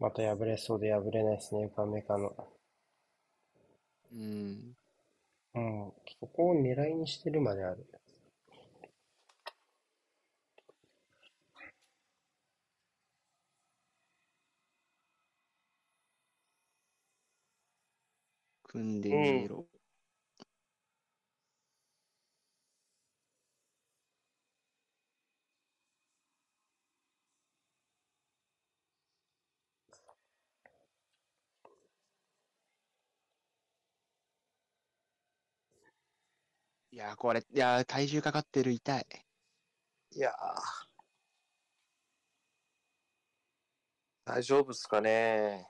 [0.01, 2.35] また破れそうで破れないですね、ウパメカの。
[4.13, 4.77] うん。
[5.55, 5.93] うん。
[6.21, 7.87] そこを狙いにしてるまである。
[18.63, 19.67] 組んでみろ。
[19.75, 19.78] い
[36.99, 39.07] やー、これ、いやー、体重かかってる、痛い。
[40.11, 40.89] いやー
[44.25, 45.69] 大丈夫っすかね。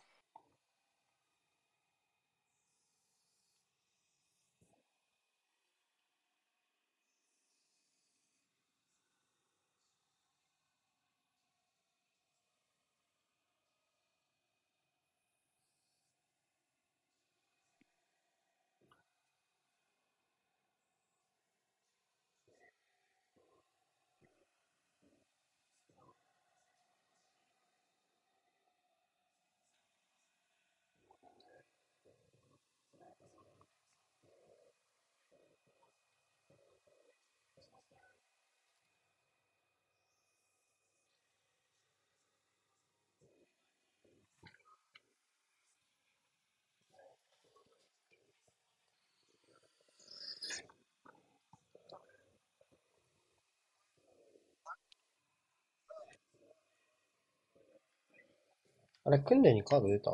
[59.08, 60.12] あれ、訓練にカード出た？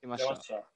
[0.00, 0.34] 出ました。
[0.36, 0.71] た。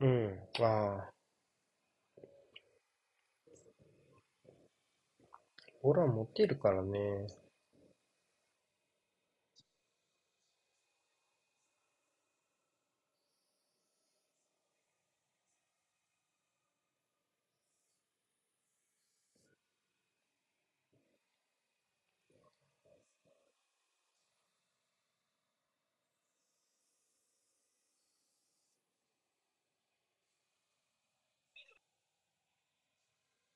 [0.00, 0.38] うん。
[0.60, 1.10] ああ。
[5.82, 7.26] 俺は持ってるからね。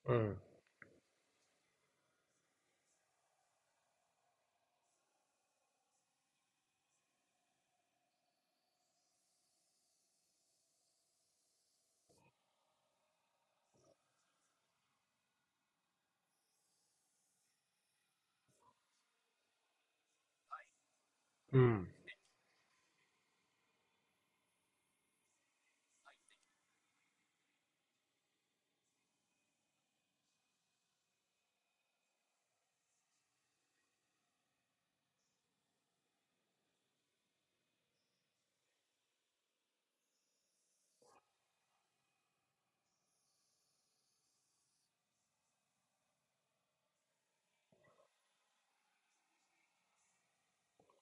[0.06, 0.38] うん。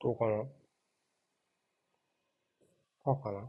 [0.03, 0.44] どうかな
[3.05, 3.48] パーかな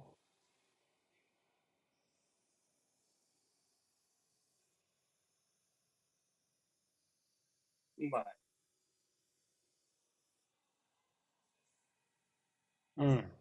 [7.97, 8.25] うまい。
[12.97, 13.32] うん。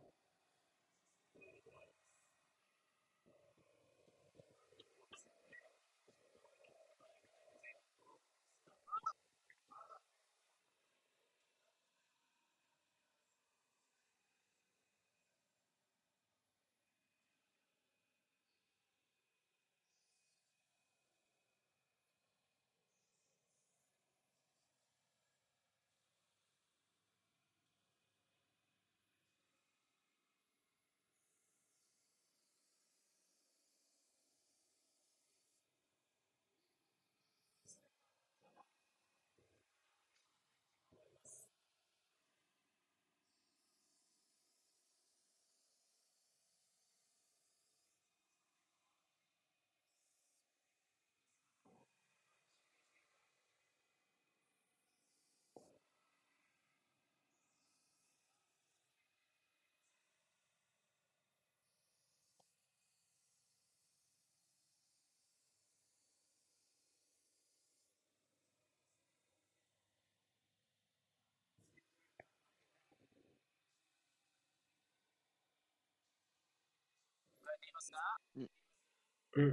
[79.35, 79.45] うん。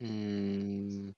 [0.00, 0.06] うー
[1.10, 1.16] ん。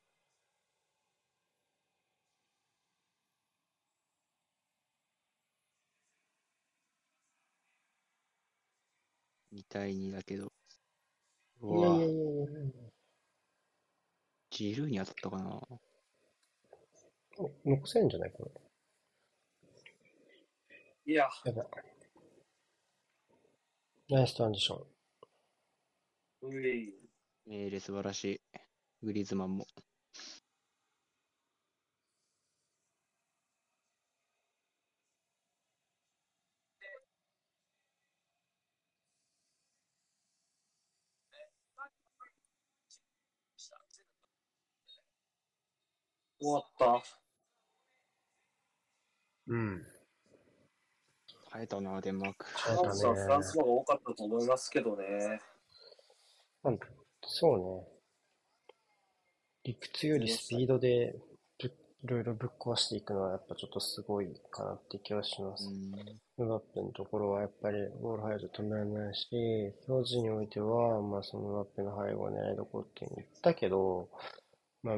[9.53, 10.53] 2対2だけど。
[11.61, 12.87] うわいやいやいやいや
[14.51, 15.61] ジルーに当たったかな
[17.39, 18.09] お残せん。
[18.09, 18.51] じゃないこれ。
[21.13, 21.67] いや、やばい。
[24.09, 24.96] ナイストランジション。
[26.49, 26.95] うい。
[27.47, 28.41] メーレ素晴らしい。
[29.03, 29.67] グリーズマンも。
[46.39, 47.03] 終わった。
[49.49, 49.87] うん。
[51.51, 52.45] 耐えたな、デンマーク。
[52.45, 55.41] フランスはねフランスの方が多かったと思いますけどね。
[56.67, 56.75] まあ
[57.23, 57.87] そうね。
[59.63, 61.15] 理屈よりスピードで
[61.59, 65.69] ぶいろいろぶっ壊していくのはやっぱちょっとすごいかなって気はします。
[65.69, 65.93] うん。
[66.39, 69.29] ムバッペのところはやっぱりゴール入ると止められないし、
[69.89, 74.09] 表示においては、まあそのムバッペの背後を狙いどころって言ったけど、
[74.83, 74.97] まあ、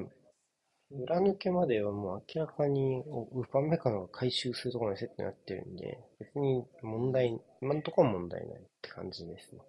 [0.91, 3.03] 裏抜けまではもう明らかに
[3.33, 9.61] ウパンメカノが回収するところにセットになってるんで、別に問題、今のところは問題ないって感じですね。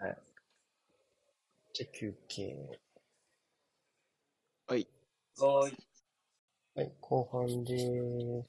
[0.00, 0.16] はい。
[1.72, 2.80] じゃあ休憩。
[4.66, 4.86] はい。
[5.38, 5.72] はい。
[6.74, 8.48] はい、後半でーす。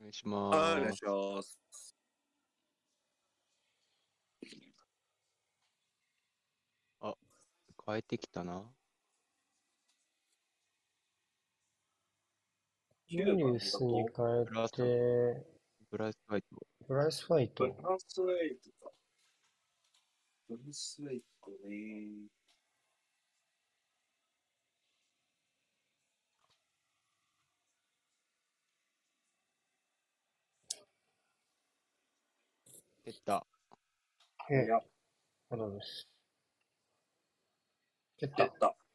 [0.00, 0.96] お願いしまはい、お願いす。
[0.96, 1.66] します。
[7.86, 8.64] 変えてきたな。
[13.08, 15.46] ジュリウスに変えスて、
[15.88, 16.66] ブライスファイト。
[16.88, 17.82] ブライス・ファイトブ。
[17.84, 18.92] ランスウェイトか。
[20.48, 22.26] ブランスウェイトね。
[33.04, 33.46] 蹴った。
[34.54, 34.64] や、
[38.44, 38.85] った。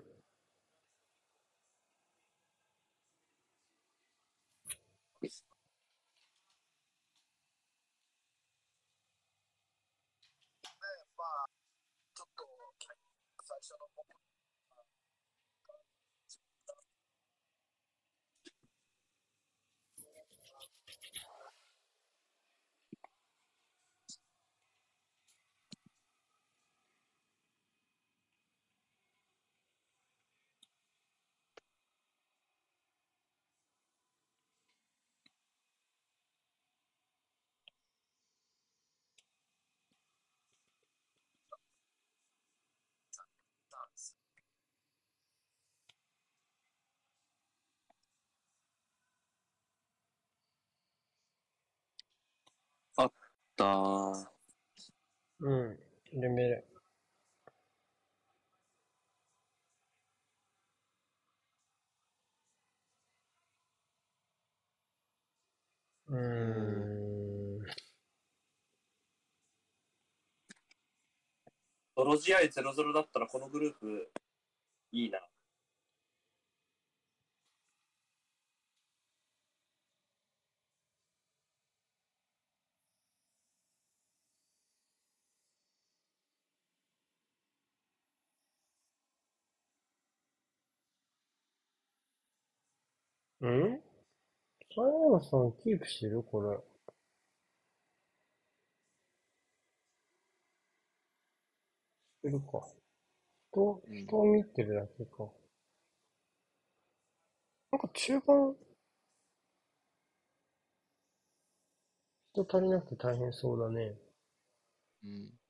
[55.39, 55.79] うん。
[56.13, 56.65] レメレ。
[66.07, 67.65] うーん。
[71.95, 74.11] 泥試合0-0だったらこのグループ、
[74.91, 75.30] いいな。
[93.49, 93.81] ん？
[94.73, 96.23] 佐山さんキープしてる？
[96.23, 96.57] これ。
[102.19, 102.61] してるか。
[103.51, 105.29] 人、うん人を見てるだけか。
[107.71, 108.55] なんか中盤、
[112.33, 113.95] 人足りなくて大変そうだね。
[115.03, 115.40] うん。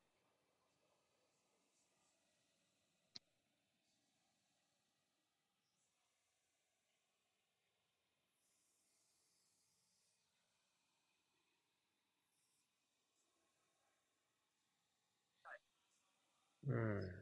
[16.71, 17.21] うん。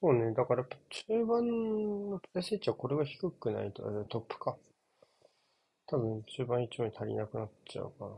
[0.00, 0.32] そうね。
[0.34, 4.56] だから中盤のプレス位置はこれが低くないと、あトップか。
[5.86, 8.12] 多分中盤一枚足りなくなっちゃうから。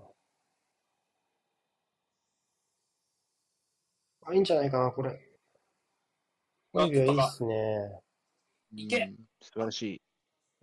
[4.22, 5.20] あ、いいんじゃないかな、これ。
[6.74, 8.00] あいいいいっすね。
[8.74, 10.02] いけうん素晴らしい。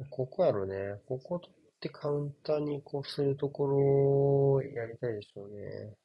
[0.09, 1.01] ここやろね。
[1.05, 3.77] ここと、ってカウンターに移行するところ
[4.53, 5.95] をやりたいでしょうね。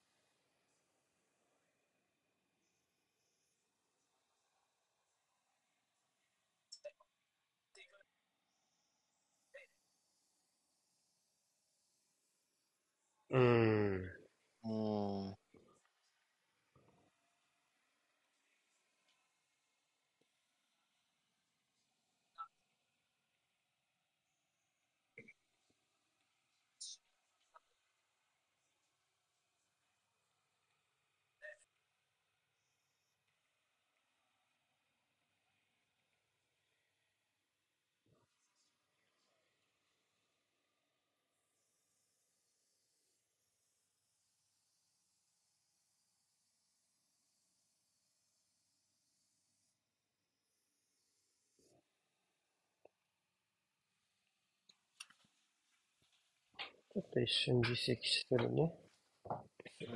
[56.94, 58.74] ちょっと一瞬自責してるね。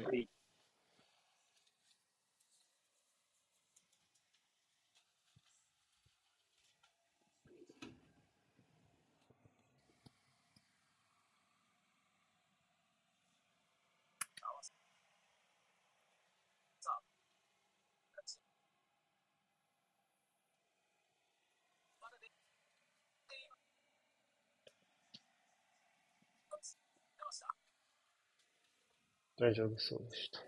[0.06, 0.28] はい。
[29.38, 30.40] 大丈夫そうでした。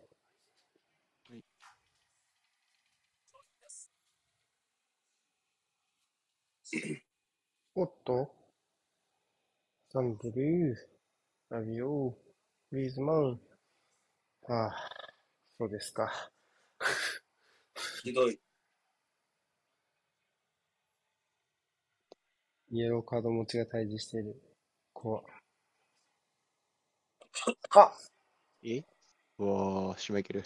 [7.74, 8.34] おっと
[9.91, 10.74] サンドルー、
[11.55, 12.11] ラビオ、
[12.70, 13.41] グリーズマン。
[14.49, 14.91] ああ、
[15.59, 16.30] そうですか。
[18.03, 18.39] ひどい。
[22.70, 24.41] イエローカード持ちが対峙している。
[24.95, 25.24] 怖っ。
[27.74, 27.93] あ
[28.63, 28.83] え？
[29.39, 30.45] うわー、シュマイケル。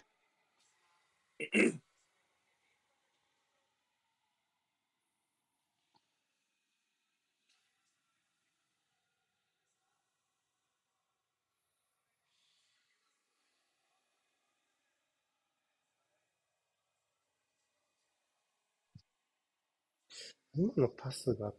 [20.54, 21.52] 今のパスが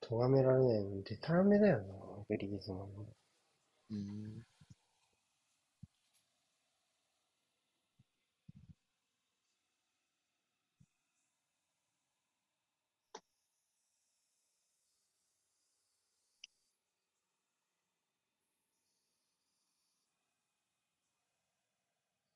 [0.00, 1.84] 咎められないのでたらめだよな、
[2.28, 2.88] グリーズマン。
[3.90, 4.42] うん。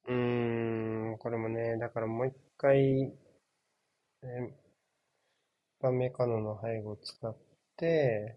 [0.09, 3.12] うーん、これもね、だからもう一回、
[4.22, 4.66] え
[5.80, 7.34] パメカノの背後を使っ
[7.78, 8.36] て、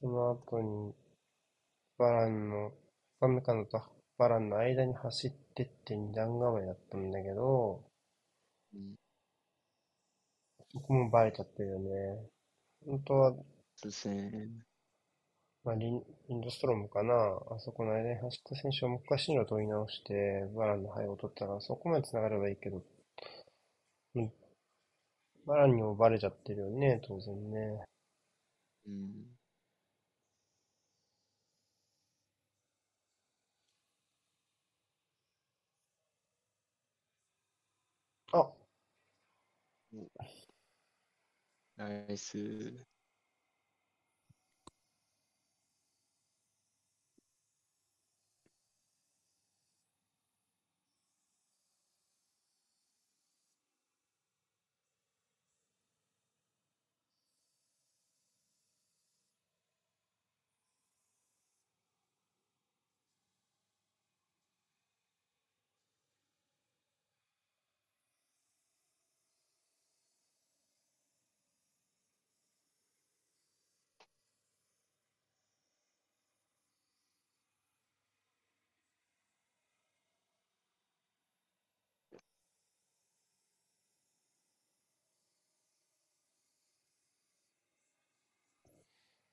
[0.00, 0.94] その後に、
[1.98, 2.72] バランの、
[3.20, 3.82] パメカノと
[4.16, 7.84] バランの間に走ってって二段構えだったんだけど、
[8.74, 8.96] うん
[10.70, 12.30] そこもバレちゃってるよね。
[12.86, 13.32] 本当は、
[13.76, 14.65] そうですね。
[15.66, 17.14] まあ、リン、リンドストロムかな。
[17.50, 22.82] あそこの間に走った選手をもう一回進路を取り直して、バランの背後を取ったら、そこまで繋がればいいけど、
[24.14, 24.32] うん。
[25.46, 27.86] バランにもバレちゃってるよね、当然ね。
[28.86, 29.36] うん。
[38.32, 38.52] あ、
[41.76, 42.86] ナイス。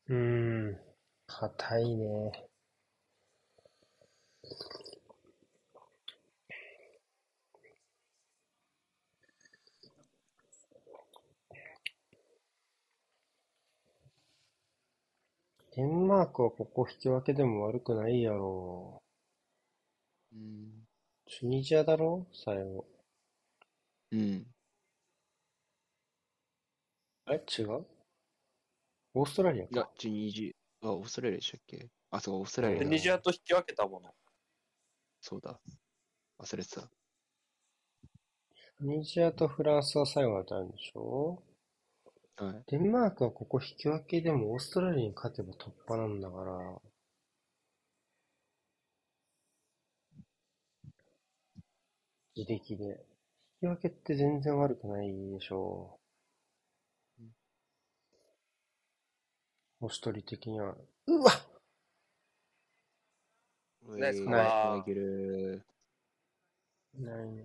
[0.07, 0.15] うー
[0.71, 0.77] ん。
[1.27, 2.31] 硬いね。
[15.75, 19.01] デンマークはここ引き分けでも悪くないやろ
[20.33, 20.85] うん。
[21.25, 22.27] チュニジアだろ？
[22.33, 22.85] 最後。
[24.11, 24.45] うん。
[27.25, 27.43] あれ？
[27.59, 27.85] 違う？
[29.15, 31.89] オーストラリアいやか。、チュニジあ、オーストラリアでしたっけ？
[32.11, 34.13] あ、そう、オーストラリアだチュニジアと引き分けたもの。
[35.21, 35.59] そうだ。
[36.39, 36.81] 忘れてた。
[36.81, 41.41] チュニジアとフランスは最後まであるんでしょ？
[42.37, 42.63] はい。
[42.67, 46.81] デンマークはここ引き分けでもオーストラリアに勝てば突破なんだから、
[52.35, 53.05] 自力で。
[53.61, 55.99] 引き分けって全然悪くないでしょ
[59.83, 60.75] 星取り的には。
[61.07, 61.31] うわ
[63.97, 65.61] ナイスえーカバーマイケル。
[66.99, 67.43] ないね。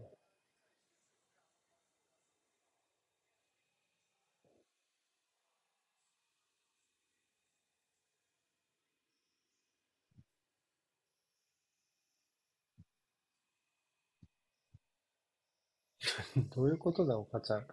[16.54, 17.66] どういうことだ、おかちゃん。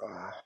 [0.00, 0.44] ああ。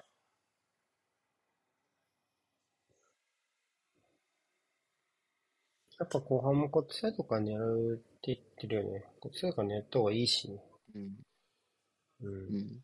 [5.98, 9.04] やっぱ後半もこっちサイドから狙うって言ってるよね。
[9.20, 10.62] こっちサイドから狙った方がいいしね。
[10.94, 11.16] うん。
[12.20, 12.28] う。
[12.28, 12.82] うん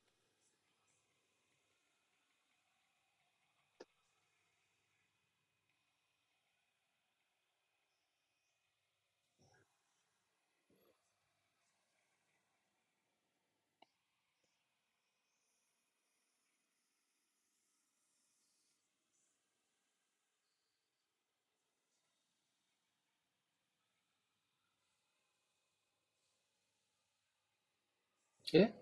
[28.52, 28.74] え？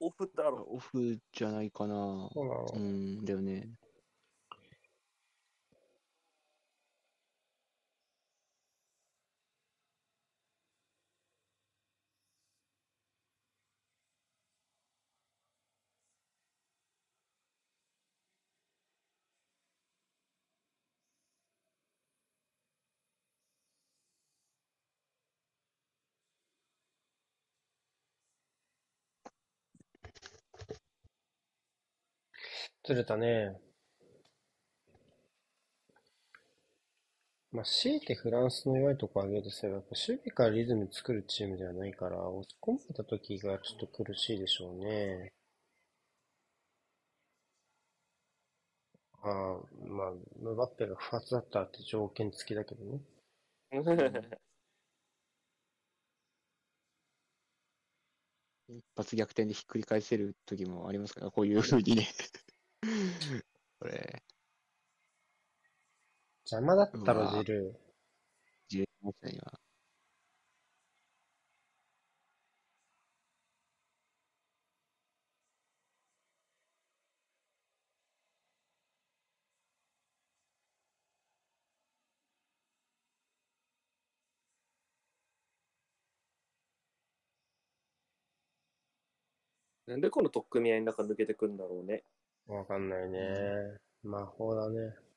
[0.00, 0.66] オフだろ。
[0.70, 2.28] オフじゃないかな。
[2.32, 3.68] そうなのうん、だよね。
[32.88, 33.60] ずれたね。
[37.52, 45.34] まあ、強いてフランスの弱いところを挙げるとすれば、やっぱ守備からリズム作るチームではないから、押し込まれた時がちょっと苦しいでしょうね。
[49.22, 53.00] ああ、まあ、ムバッペが不発だったって条件付きだけどね。
[58.68, 62.08] 一発逆転でひっくり返せる時もありますから、こういう風にね。
[63.80, 64.22] これ、
[66.50, 67.78] 邪魔だったろ、うわジルー。
[68.68, 69.60] 重要ですね、今。
[89.88, 92.04] なんでこの取っ組み合いの中抜けてくんだろうね。
[92.48, 93.76] わかんないね。
[94.02, 95.07] 魔法だね。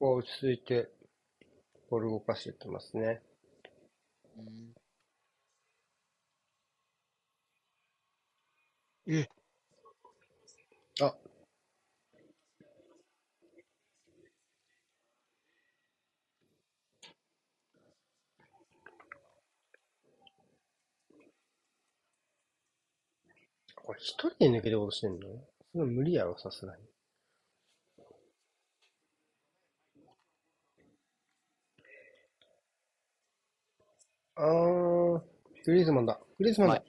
[0.00, 0.90] ここは落ち着いて、
[1.90, 3.22] ボール動かしていってますね。
[4.36, 4.74] うん
[9.06, 9.28] え、
[11.00, 11.14] あ、
[23.74, 25.26] これ一人で抜けてことしてんの？
[25.72, 26.89] それ無理やろ、さすがに。
[34.42, 35.20] あー、
[35.66, 36.18] グリーズマンだ。
[36.38, 36.82] グリーズマンだ。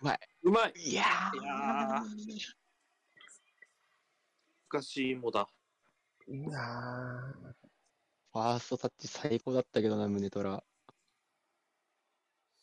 [0.00, 0.20] うまい。
[0.42, 2.02] うまいいやーいやー
[4.72, 5.46] 難しいもだ。
[6.26, 6.52] いやー、
[8.32, 10.64] ファーストタッチ最高だったけどな、胸トラ。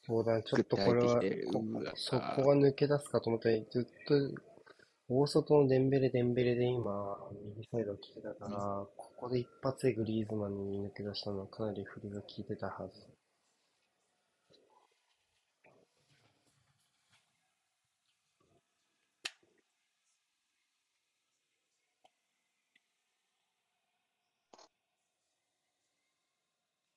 [0.01, 4.41] そうだね、ちょっとこれは、グッて入ってきてこうわそこが抜け出すかと思ったら、ずっと、
[5.07, 13.14] 大外のデンベレ、デンベレで今、右サイド来てたから、ここで一発でグリーズマンに抜け出したのはかなり振りが効いてたはず。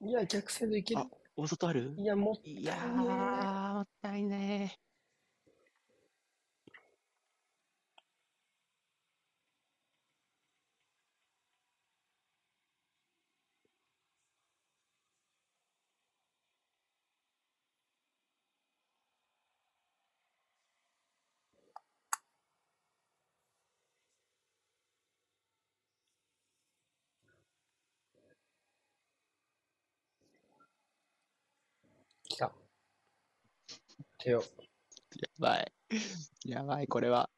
[0.08, 1.00] いや、逆サイドいける。
[1.00, 1.06] あ。
[1.36, 1.94] 大外ある？
[1.98, 3.04] いや、もったいやー、いね
[3.74, 4.78] もったいね
[32.28, 32.52] 来た。
[34.18, 34.40] 手を。
[34.40, 34.46] や
[35.38, 35.72] ばい。
[36.44, 37.30] やばい、これは。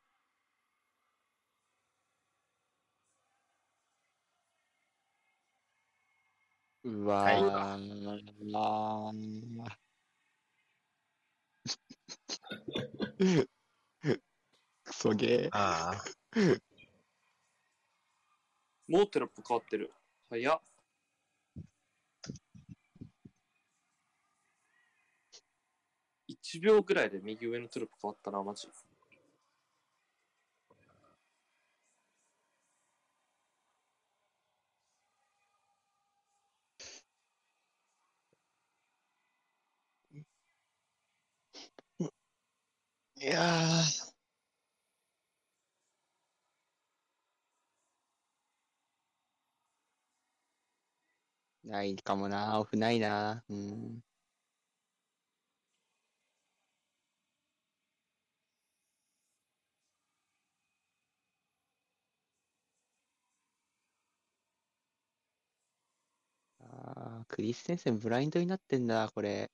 [6.82, 7.51] うわはいー、
[8.55, 13.51] あー
[14.85, 15.48] クソゲー。
[15.52, 16.05] ああ。
[18.89, 19.93] もうテロップ変わってる。
[20.31, 20.70] 早っ。
[26.52, 28.66] 1秒ぐらいで右上のテロップ変わったな、マジ。
[43.16, 44.10] いやー。
[51.64, 53.43] ないかもな、オフないな。
[53.48, 54.02] うん。
[66.82, 69.51] あークリステンセンブラインドになってんだ、これ。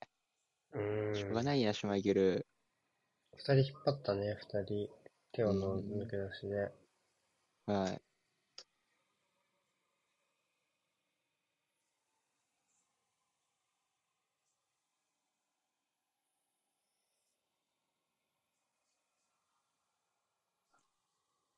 [0.73, 1.15] うーん。
[1.17, 2.47] しょうがないな、シュマイケル。
[3.37, 4.91] 二人引っ張ったね、二人。
[5.33, 6.73] 手をのうん抜け出しで。
[7.67, 8.01] はい。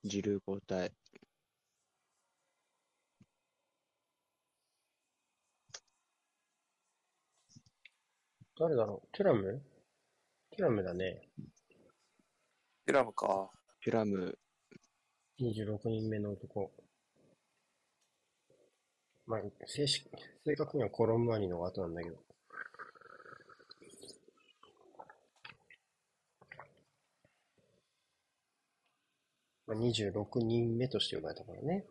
[0.03, 0.93] ジルー交代。
[8.59, 9.09] 誰だろう？
[9.17, 9.63] テュラム？
[10.51, 11.29] テュラムだね。
[12.87, 13.51] テラムか。
[13.81, 14.37] ピュラム、
[15.41, 16.73] 26人目の男。
[19.27, 20.09] まあ、正式、
[20.45, 22.17] 正確にはコロンマニの後なんだけど。
[29.67, 31.85] まあ、26人目として呼ばれたからね。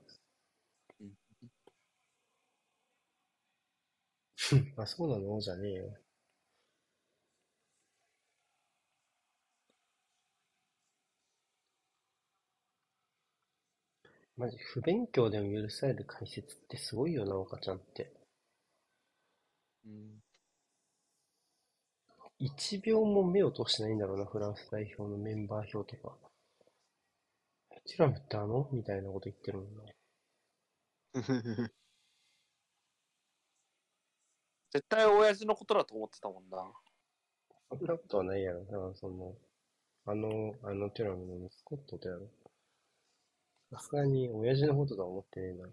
[4.76, 5.40] まあ、そうなの？
[5.40, 5.98] じゃねえよ。
[14.38, 18.14] マジ、不勉強でも許される解説ってすごいよな、岡ちゃんって。
[19.86, 20.24] うん、
[22.40, 26.16] 1秒も目を通してないんだろうな、フランス代表のメンバー表とか。
[27.86, 28.70] テュラムってあの？
[28.72, 29.84] みたいなこと言ってるもんな。
[34.72, 36.72] 絶対親父のことだと思ってたもんな。
[37.70, 38.66] そんなことはないやろ。
[38.66, 39.36] だからその、
[40.06, 42.30] あの、あのテュラムの息子ってことやろ。
[43.72, 45.70] さすがに親父のこととは思ってねえな。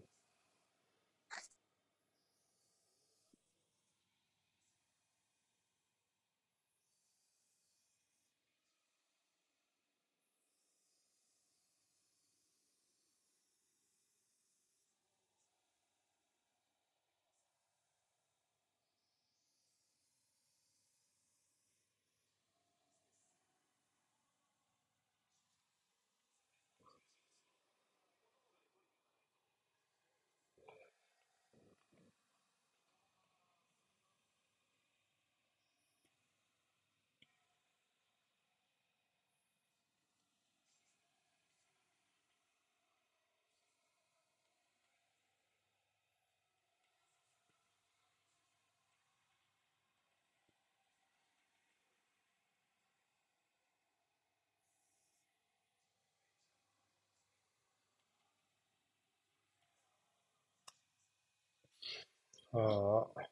[62.55, 63.24] あ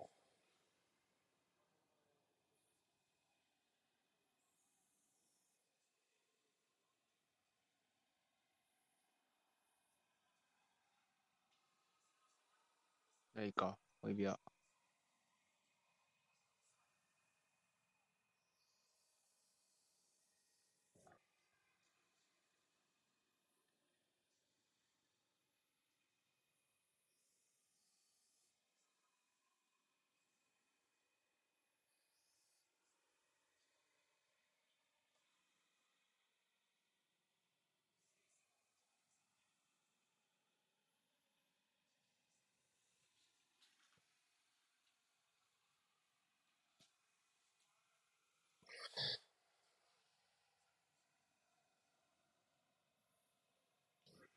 [13.35, 14.52] あ、いいか、お指輪。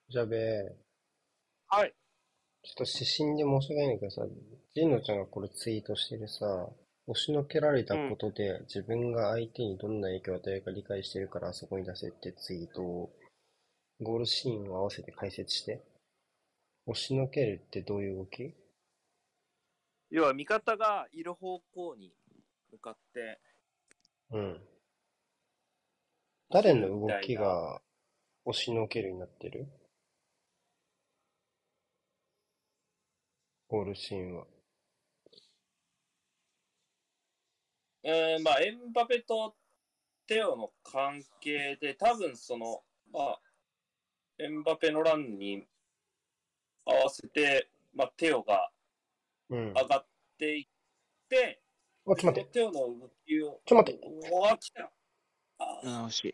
[0.09, 0.37] じゃあべ、
[1.67, 1.93] はい。
[2.63, 4.27] ちょっと指針で申し訳ないんだけどさ、
[4.75, 6.69] ジンノちゃんがこれツイートしてるさ、
[7.07, 13.11] 押しのけられたことで自分が相手にどんな影響を与えるか理解してるからあそこに出せってツイートを、
[14.01, 15.83] ゴールシーンを合わせて解説して。
[16.87, 18.53] 押しのけるってどういう動き？
[20.11, 22.13] 要は味方がいる方向に
[22.71, 23.39] 向かって、
[24.29, 24.61] うん。
[26.51, 27.81] 誰の動きが
[28.45, 29.65] 押しのけるになってる？
[33.67, 34.45] ゴールシーンは。
[38.03, 39.55] えー、まあ、エンバペと
[40.27, 43.39] テオの関係で、多分その、まあ、
[44.37, 45.67] エンバペのランに
[46.85, 48.69] 合わせて、まあ、テオが
[49.49, 49.73] うん。
[49.73, 50.07] 上がっ
[50.39, 50.67] ていっ
[51.29, 51.61] て、
[52.07, 52.51] あ、ちょっと待って。
[52.51, 54.07] テオの動きを、ちょっと待って。
[54.07, 54.83] うわ、来た。
[54.83, 54.91] あ
[55.59, 56.33] あー、惜しい。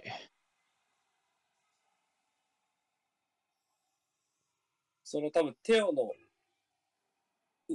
[5.04, 6.14] その多分テオの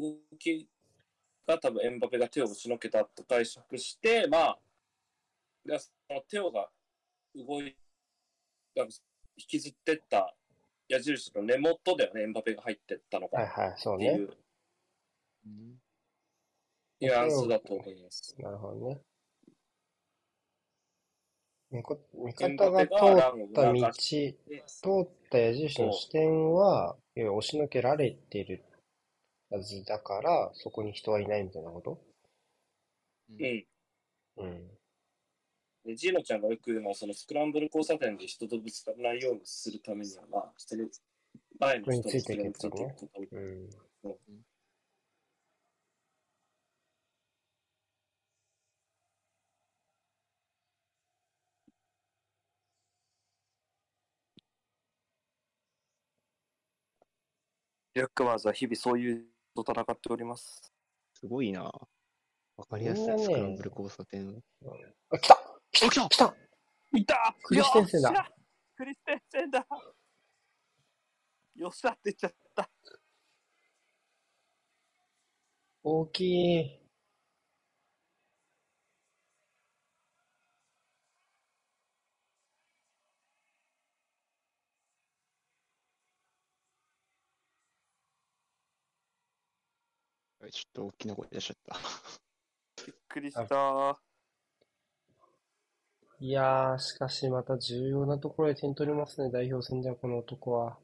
[0.01, 0.69] 動き
[1.47, 4.59] が多分エンバペが手を押しのけたと解釈して、まあ、
[5.65, 6.69] でそのテオが
[7.35, 7.77] 動い、
[8.77, 8.87] 引
[9.49, 10.35] きずってった
[10.89, 13.41] 矢印の根元だよね、エンバペが入ってったのが。
[13.41, 14.13] はいはい、そうね。
[14.13, 14.37] っていう
[15.47, 15.87] うん
[16.99, 18.35] ニュアンスだと思います。
[18.39, 19.01] なるほどね。
[21.71, 21.83] 味
[22.35, 24.35] 方が通った道、促
[24.67, 28.63] 通った矢印の視点は、押しのけられてる
[29.51, 31.99] はずだから、そこに人はいないみたいなこと？
[33.31, 33.67] うん。
[34.39, 34.79] うん。
[35.85, 40.89] でジーノちゃんがよく言うのは、そのスクランブル交差点で人とぶつからないようにするためには、まあ、その
[41.61, 43.71] 前の人についていけそれをちょっとうん。
[57.95, 59.27] リラックマーズは日々そういう
[59.57, 60.73] と戦っております。
[61.15, 61.73] すごいな。
[62.57, 64.43] わかりやすいみんなねスクランブル交差点。
[65.11, 65.39] あ、来たあ、
[65.71, 66.35] 来た来た
[66.95, 68.29] いたクリステンセンだよっしゃ
[68.77, 69.67] クリステンセンだ
[71.57, 72.71] よっしゃって言っちゃった。
[75.83, 76.86] 大きい。
[90.51, 91.79] ちょっと大きな声出しちゃった。
[92.87, 93.99] びっくりした。
[96.19, 100.79] いやー、しかしまた重要なところで点取りますね、代表戦ではこの男は。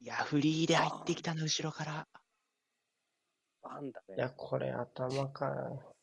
[0.00, 2.08] いや、フリーで入ってきたの、後ろから。
[3.62, 4.16] なんだね。
[4.16, 5.93] いや、これ頭か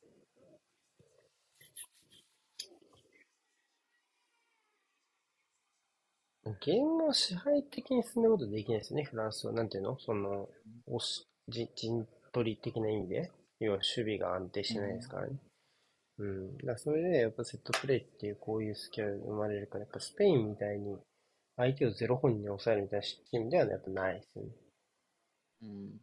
[6.45, 6.55] よ。
[6.59, 9.53] ゲームを支配的に進めることできないですよね、フランスは。
[9.53, 9.97] なんていうの？
[9.99, 10.49] その、
[10.87, 13.31] おし、じ陣取り的な意味で。
[13.63, 15.33] 要は守備が安定してないですからね。
[16.17, 16.57] うん。
[16.57, 20.97] だからそれで、やっぱセットプレーっていうこういうスキルが生まれるから、やっぱスペインみたいに
[21.57, 24.49] 相手をゼロ本に抑えるみたいなチームではやっぱないですよね。
[25.61, 26.01] うん。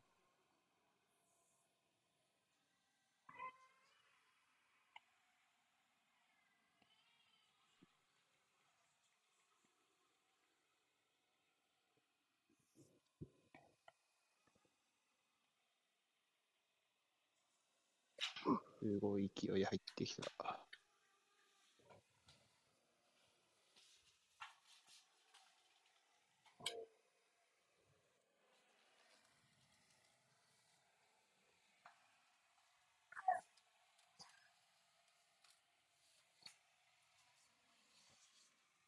[18.81, 20.61] すごい勢い入ってきた。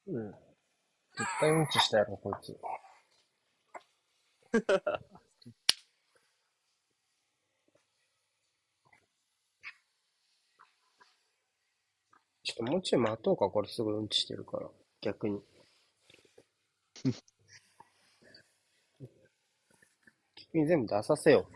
[0.09, 0.33] うん。
[1.17, 2.59] 絶対うんちしたやろ、こいつ。
[12.59, 14.69] もうちょい待とうか、これすごいうんちしてるから。
[15.01, 15.41] 逆に。
[20.53, 21.49] 君全部出させよ。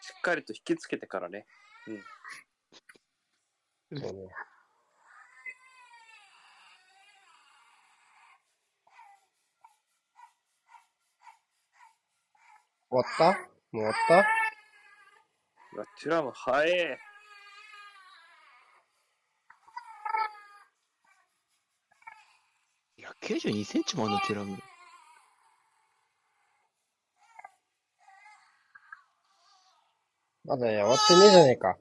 [0.00, 1.46] しっかりと引きつけてからね。
[3.94, 4.28] そうね。
[12.90, 13.51] 終わった？
[13.72, 14.16] もう終わった？
[15.76, 16.98] うわテュラム早え。
[22.98, 24.58] いや、92センチもあんの、テュラム。
[30.44, 31.78] まだね、終わってねえじゃねえか。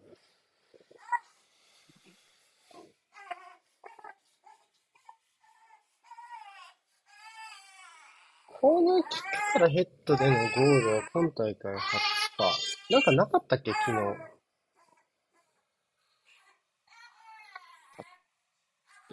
[8.62, 12.46] コーナーキックからヘッドでのゴールは今大会初か。
[12.92, 13.98] なんかなかったっけ、昨日。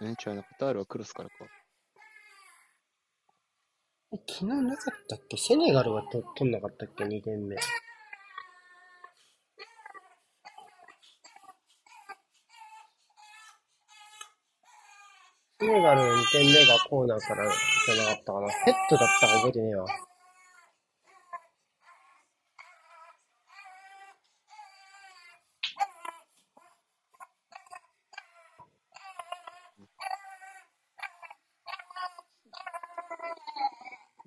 [0.02, 1.34] え、違うな、カタールはクロスからか。
[4.12, 5.38] え昨日なかったっけ？
[5.38, 7.56] セネガルはと取んなかったっけ ?2 点目。
[15.60, 18.48] セネガルの2点目がコーナーからじゃなかったかな。
[18.48, 19.86] ヘッドだったか覚えてねえわ。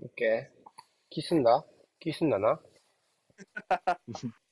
[0.01, 0.69] オッケー。
[1.09, 1.63] キスんだ？
[2.01, 2.59] キスんだな？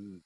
[0.00, 0.22] う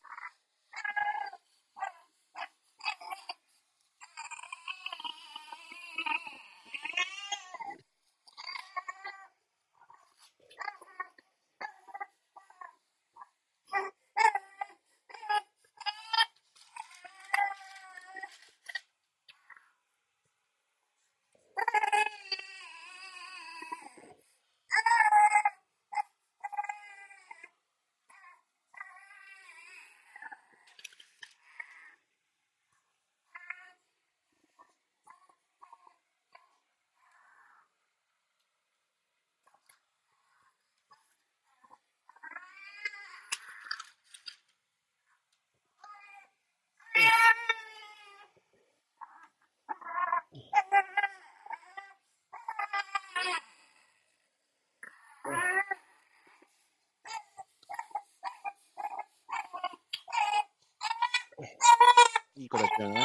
[62.45, 62.47] ん。
[62.47, 63.03] いい形じゃない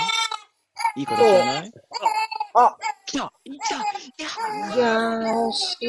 [0.95, 1.71] いい形じゃない
[2.55, 2.75] あ
[3.05, 3.75] 来た来た。
[4.75, 5.85] いやー、惜しい。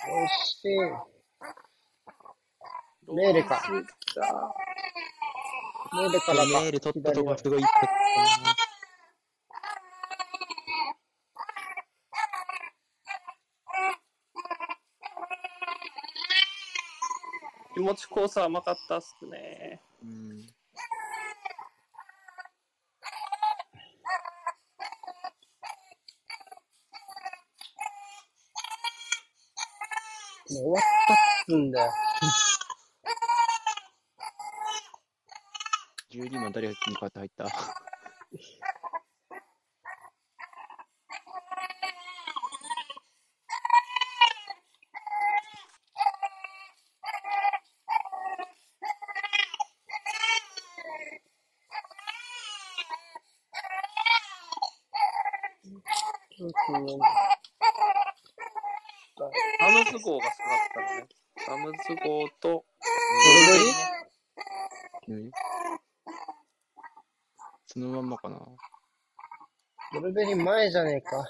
[0.00, 0.76] 惜しい。
[3.12, 3.62] メーレか。
[3.70, 6.46] メーレからか。
[6.46, 7.60] メール取ったとこ左すごい。
[7.60, 7.86] 良かった
[8.48, 8.54] な。
[17.74, 19.80] 気持ちコース甘かったっすね。
[20.02, 20.46] うん。
[30.50, 31.92] もう終わすんだよ。
[36.10, 37.46] 12番誰に変わって入った
[59.60, 61.08] サムズ号が下がったのね。
[61.46, 62.64] サムズ号と、
[65.06, 65.30] ブルベリうん
[67.66, 68.40] そのまんまかな。
[69.92, 71.24] ブルベリ前じゃねえか。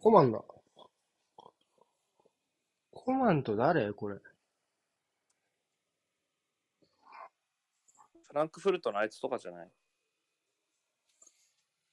[0.00, 0.42] コマンだ。
[2.90, 3.92] コマンと誰？
[3.92, 4.16] これ。
[4.16, 4.22] フ
[8.34, 9.70] ランクフルトのあいつとかじゃない？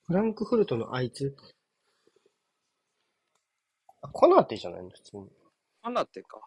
[0.07, 1.35] フランクフルトのあいつ？
[4.01, 4.89] あ、コナーテじゃないの？
[4.89, 5.29] 普通に。
[5.83, 6.41] アナってか。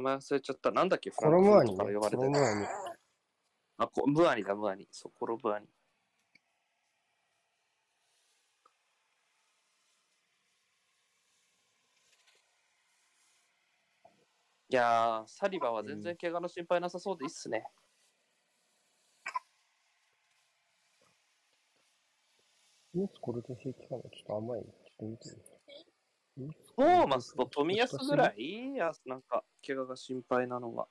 [0.00, 0.70] 前忘れちゃった。
[0.70, 1.10] なんだっけ？
[1.10, 2.32] コロムアニ、から呼れてる。
[3.78, 4.88] あ、こムアニだ、ムアニ。
[4.90, 5.66] そう、コロムアニ。
[14.72, 17.64] いやー、サリバは全然怪我の心配なさそうでいいっすね。
[23.20, 23.74] これちょっ
[24.26, 24.62] と甘い。
[24.62, 25.59] ちょっと見て。
[26.76, 28.72] トーマスと富安ぐらい？
[28.72, 30.86] いや、なんか、怪我が心配なのが。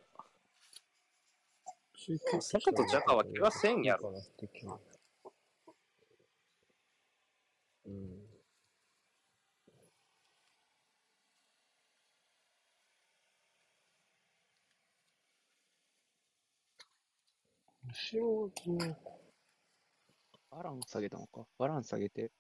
[2.40, 4.14] サカとジャカは怪我せんやろ。
[7.86, 8.20] うん。
[17.92, 18.78] 後ろに、
[20.52, 21.46] バランス下げたのか？
[21.58, 22.32] バランス下げて。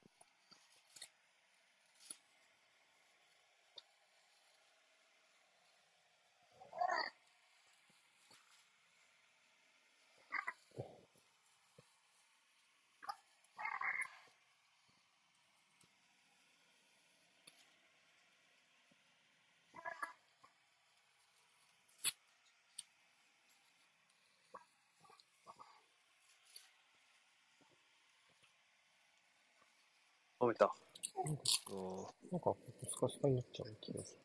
[30.49, 30.73] めた。
[32.31, 32.55] なんか、
[32.89, 34.17] スカスカになっちゃう気がす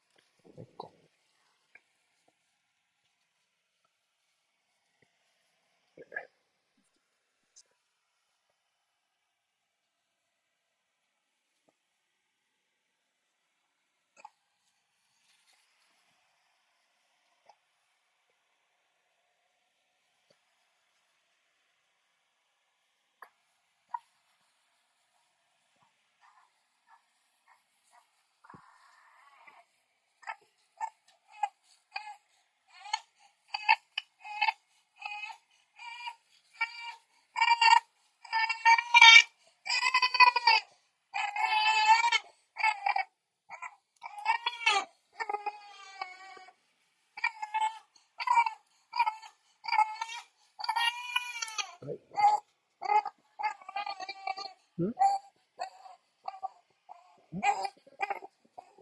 [0.56, 0.62] る。
[0.62, 0.88] いっか。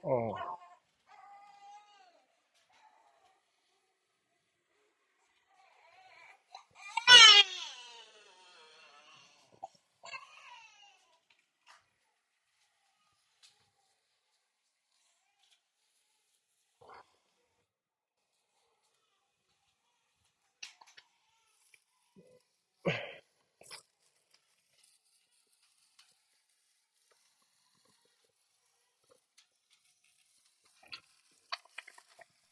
[0.05, 0.53] ああ。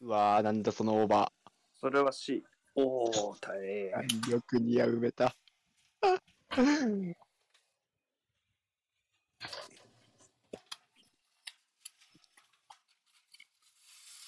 [0.01, 0.07] う。
[0.07, 1.33] うわー、なんだそのオーバ
[1.81, 2.45] それは C。
[2.75, 3.91] おー、大変。
[3.91, 4.31] ー。
[4.31, 5.35] よく似合う埋めた。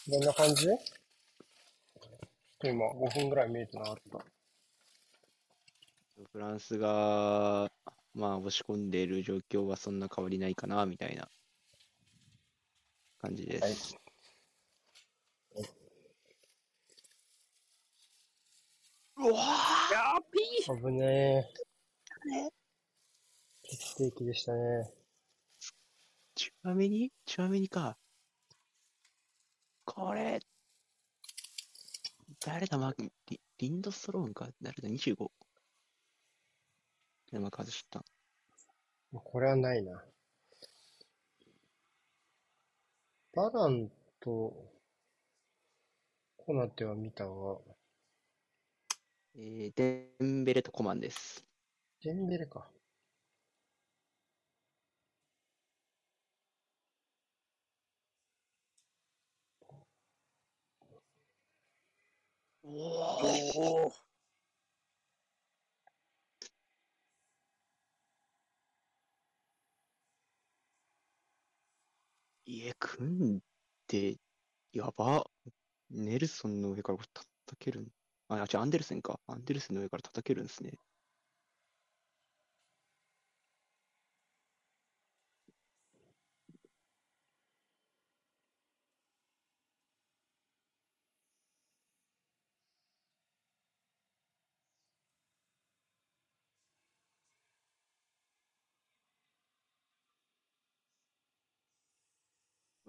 [0.09, 0.67] どんな感じ？
[2.65, 4.25] 今5分ぐらい見えてなかった。
[6.33, 7.71] フランスが、
[8.15, 11.29] まあ、押し込んでいる状況はそんな変わりないかな、みたいな
[13.21, 13.97] 感じです。
[19.25, 19.39] うわ
[19.93, 22.51] やーピー危ねえ。
[23.63, 24.91] 決定機でしたね。
[26.35, 27.13] ちなみに？
[27.25, 27.97] ちなみにか。
[29.85, 30.41] これ、
[32.45, 33.13] 誰だ、マリ
[33.59, 35.31] リンドストローンか誰だ、25。
[37.31, 38.05] で、まあ、外した。
[39.13, 40.05] これはないな。
[43.35, 43.89] バラン
[44.21, 44.53] と
[46.37, 47.59] コナテは見たが、
[49.35, 51.45] えー、デンベレとコマンです。
[52.03, 52.69] デンベレか。
[62.65, 62.69] お
[63.87, 64.13] おー。
[72.47, 73.41] 家組ん
[73.89, 74.17] で、
[74.73, 75.27] やば。
[75.91, 77.27] ネルソンの上から叩
[77.59, 77.89] けるん
[78.35, 79.21] あ、違う、アンデルセンか。
[79.27, 80.73] アンデルセンの上から叩けるんですね。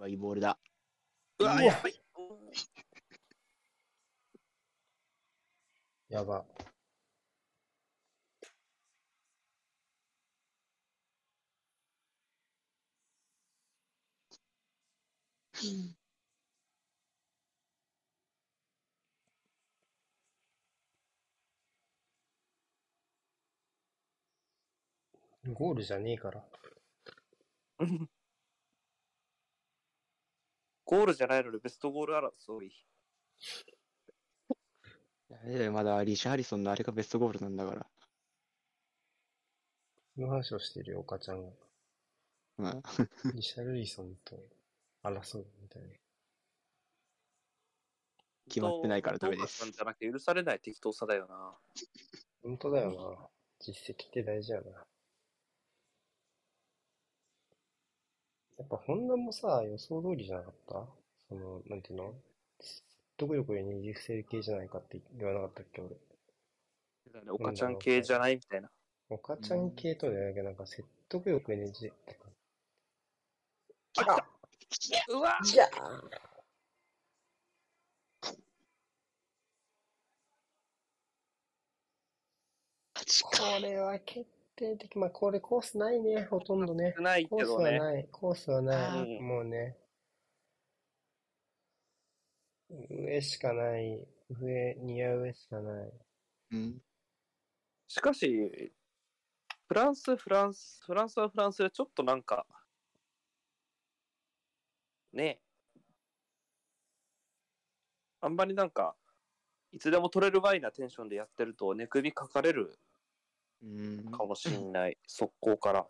[0.06, 0.58] いいボールだ。
[1.38, 1.94] うわ、やばい。
[6.14, 6.44] やば。
[25.52, 26.44] ゴールじゃねえから。
[30.84, 32.72] ゴールじゃないのでベストゴール争い。
[35.46, 37.86] いやまだリシャーリソンのあれがベストゴールなんだから。
[40.14, 41.50] その話をしてるよ、岡ちゃんが。
[42.58, 42.82] うん、
[43.34, 44.36] リシャルリソンと
[45.02, 45.88] 争うみたいな。
[48.48, 51.58] 決まってないからダメですじゃなきゃ許されない適当さだよな。
[52.42, 53.28] 本当だよな。
[53.60, 54.70] 実績って大事やな。
[58.56, 60.86] やっぱホンダもさ、予想通りじゃなかった？
[61.28, 62.14] その、なんていうの？
[63.16, 65.94] 説得力にねじ伏せる系じゃないかって言わなかったっけ、俺。
[67.30, 68.68] おかちゃん系じゃないみたいな。
[69.08, 71.92] 岡ちゃん系とじゃないけど、なんか説得力ねじ、あ
[73.92, 74.26] 来た
[75.10, 75.78] うわじゃこ
[83.62, 84.26] れは決
[84.56, 84.98] 定的。
[84.98, 86.96] まあ、これコースないね、ほとんどね。
[86.98, 87.78] ないコースけどね。
[87.78, 89.18] はない、コースはない。
[89.18, 89.76] うんもうね。
[93.04, 94.06] 上しかない。
[94.30, 95.92] 上、似合う上しかない。
[96.52, 96.82] うん。
[97.88, 98.72] しかし、
[99.66, 102.46] フランス、フランス、フランスはフランスでちょっとなんか、
[105.12, 105.40] ねえ。
[108.20, 108.96] あんまりなんか、
[109.72, 112.78] いつでも取れるワイなテンションでやってると、寝首かかれる
[113.62, 114.10] うん。
[114.10, 114.98] かもしんない。
[115.06, 115.86] 速攻から。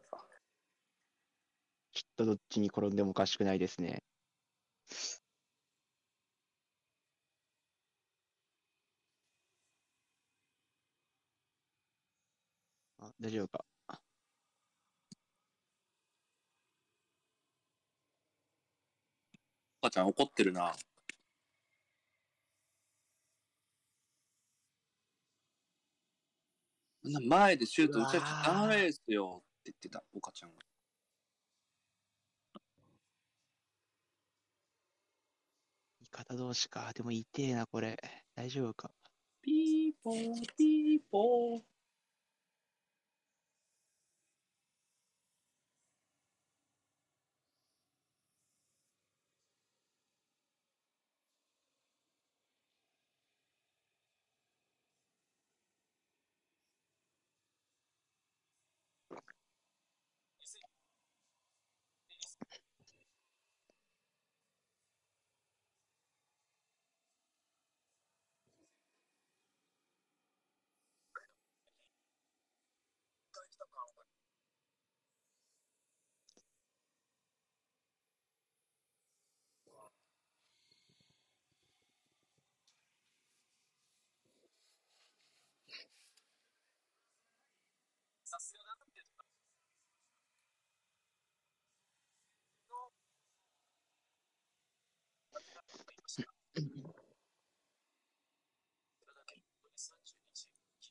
[1.93, 4.03] きっとどっちに転んでもおかしくないですね。
[13.21, 13.65] 大丈夫か？
[19.81, 20.75] 母ちゃん怒ってるな。
[27.03, 30.57] な前でシュート打っちゃダメですよって言ってた、おかちゃんが。
[36.01, 36.93] 味方同士か。
[36.95, 37.99] でも痛えな、これ。
[38.35, 38.91] 大丈夫か？
[39.43, 41.74] ピーポー、ピーポー。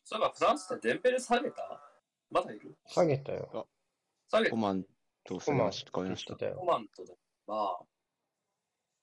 [0.05, 1.81] そういえばフランスってデンベレ下げた？
[2.29, 2.77] まだいる？
[2.87, 3.67] 下げたよ。
[4.29, 4.83] 下げたコマン
[5.23, 5.91] とコマンそれました。
[6.01, 6.35] 変ました。
[6.35, 6.65] コ。
[6.65, 7.17] マントで。
[7.47, 7.79] まあ、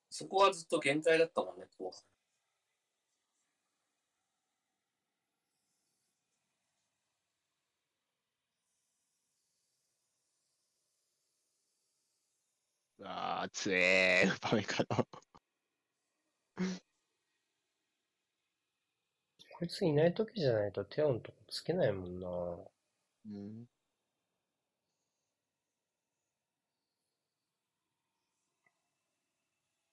[0.08, 2.00] そこはずっと限界だったもんね、後半。
[13.00, 15.06] うわー、つえー、 ウパメカの。
[19.58, 22.28] こいついない時じゃないとテオンとこつけないもんな。
[23.26, 23.66] うん。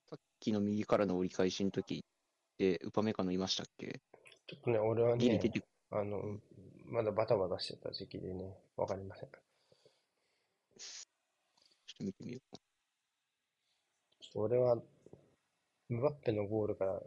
[0.10, 4.02] さっきの右からの折り返しの時って、ウパメカノいましたっけ？
[4.48, 5.58] ちょっとね、俺はね
[5.92, 6.42] あの、
[6.86, 9.30] まだバタバタしてた時期でね、わかりません。
[11.88, 12.67] ちょっと見てみよう。
[14.38, 14.82] 俺は、
[15.90, 17.02] ムバッペのゴールから、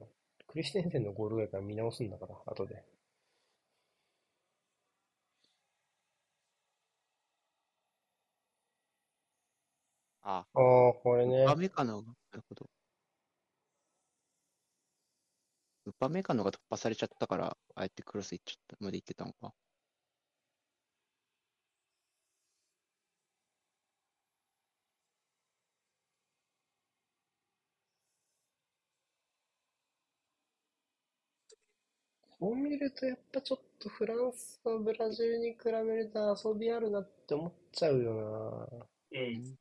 [0.48, 2.85] クリステンセンのゴールぐらいから見直すんだから、後で。
[10.23, 11.47] あ、ああ、これねウ。
[11.47, 12.70] パメカノが、なるほど。
[15.85, 19.52] ウパメカノが突破されちゃったから、あえてクロス行っちゃったまで行ってたのか。
[32.41, 39.59] う見るとやっぱちょっとフランスはブラジルに比べると遊びあるなって思っちゃうようん。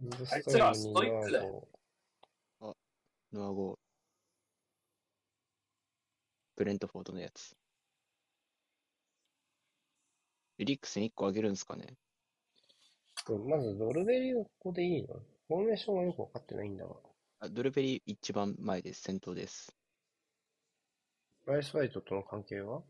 [0.00, 0.16] な。
[0.32, 1.68] あいつらはストイックだよ
[3.32, 3.78] ノアゴー。
[6.56, 7.56] ブレントフォードのやつ。
[10.58, 11.96] エリックスに1個あげるんですかね。
[13.46, 15.14] まずドルベリーはここでいいの？
[15.48, 17.09] フォーメーションがよくわかってないんだが。
[17.42, 19.00] あドルベリー一番前です。
[19.00, 19.74] 先頭です。
[21.46, 22.82] ライス・ワイトとの関係は？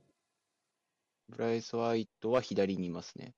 [1.29, 3.33] ブライス・ワイトは左にいますね。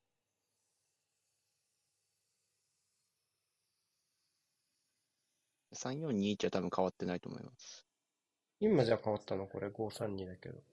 [5.75, 7.85] 3421は多分変わってないと思います。
[8.59, 9.45] 今じゃ変わったの？
[9.45, 10.63] これ？532だけど。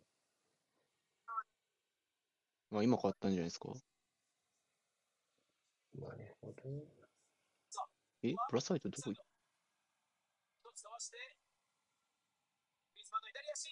[2.71, 3.69] まあ今変わったんじゃないですか？
[5.99, 6.55] なるほど。
[8.23, 8.33] え？
[8.49, 9.23] ブラス・ワイトどこ行っ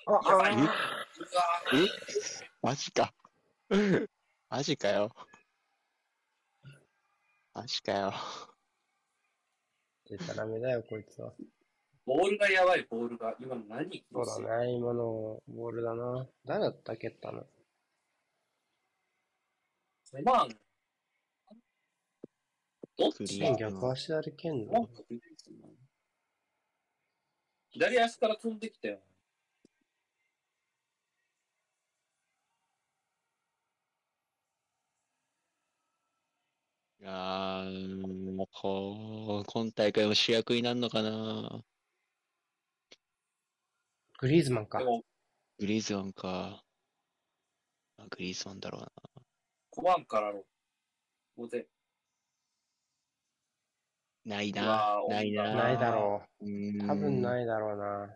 [0.07, 0.55] あ、あえ
[2.63, 3.13] マジか。
[4.49, 5.11] マジかよ。
[7.55, 8.15] マジかよ。
[10.09, 11.35] 出たらめだよ、こいつは。
[12.07, 13.37] ボールがやばい、ボールが。
[13.39, 16.27] 今の何そうだね、今のボールだな。
[16.47, 17.45] 誰だった蹴ったの？
[20.25, 20.49] まあ、
[22.97, 23.39] どっち？
[23.39, 24.89] 逆足であれ蹴んの
[27.71, 29.01] 左足から飛んできたよ。
[37.01, 41.65] いやー、もうこう、今大会も主役になるのかな。
[44.19, 44.85] グリーズマンかで。
[44.85, 45.05] も、
[45.59, 46.65] グリーズマンか。
[47.99, 48.93] あグリーズマンだろうな。
[49.71, 50.47] 5番からの、こ
[51.37, 51.69] こで。
[54.29, 55.55] ないうなないな。
[55.55, 56.45] ないだろう。
[56.87, 58.15] 多分ないだろうな。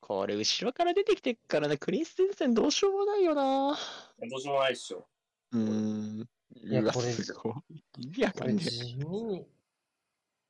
[0.00, 3.76] これ後ろから出てきてっからね、クリステンセンどうしようもないよな。
[4.30, 5.06] どうしようもないっしょ。
[5.52, 6.28] うーん。
[6.62, 7.82] いやこれすごい。
[7.98, 8.54] 意味わこれ。
[8.54, 9.46] 地味に、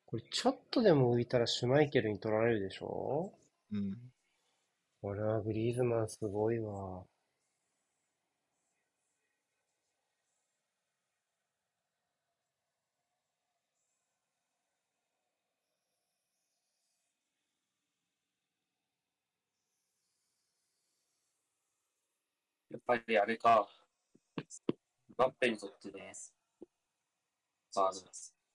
[0.06, 3.32] これちょっとでも浮いたらシュマイケルに取られるでしょ？
[3.72, 3.96] うん。
[5.02, 7.04] 俺はグリーズマンすごいわ。
[22.86, 23.68] ぱりあれか。
[25.16, 26.12] バッペにとってね、
[27.76, 27.92] あの、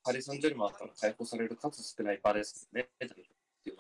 [0.04, 2.82] パリ・サンジェルマンから解放される数少ない場ですね。
[2.82, 3.08] っ
[3.64, 3.78] ていう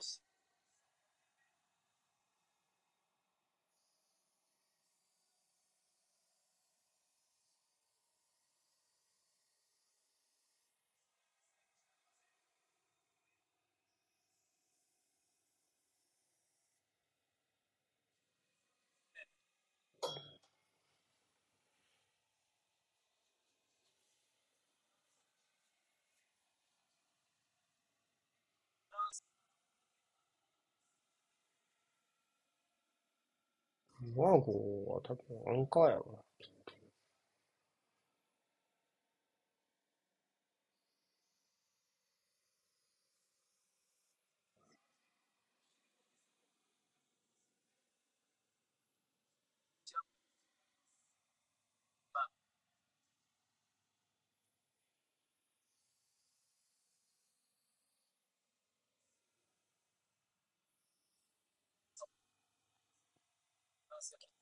[34.01, 36.19] のワーゴーは多分アンカーやろな。
[63.99, 64.39] Gracias.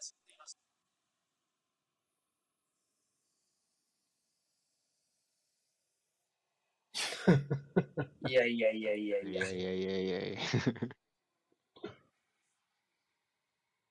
[0.00, 0.60] しんでいました。
[8.28, 9.50] いやいやいやいやいやいや。
[9.50, 10.40] いやいやいやいや。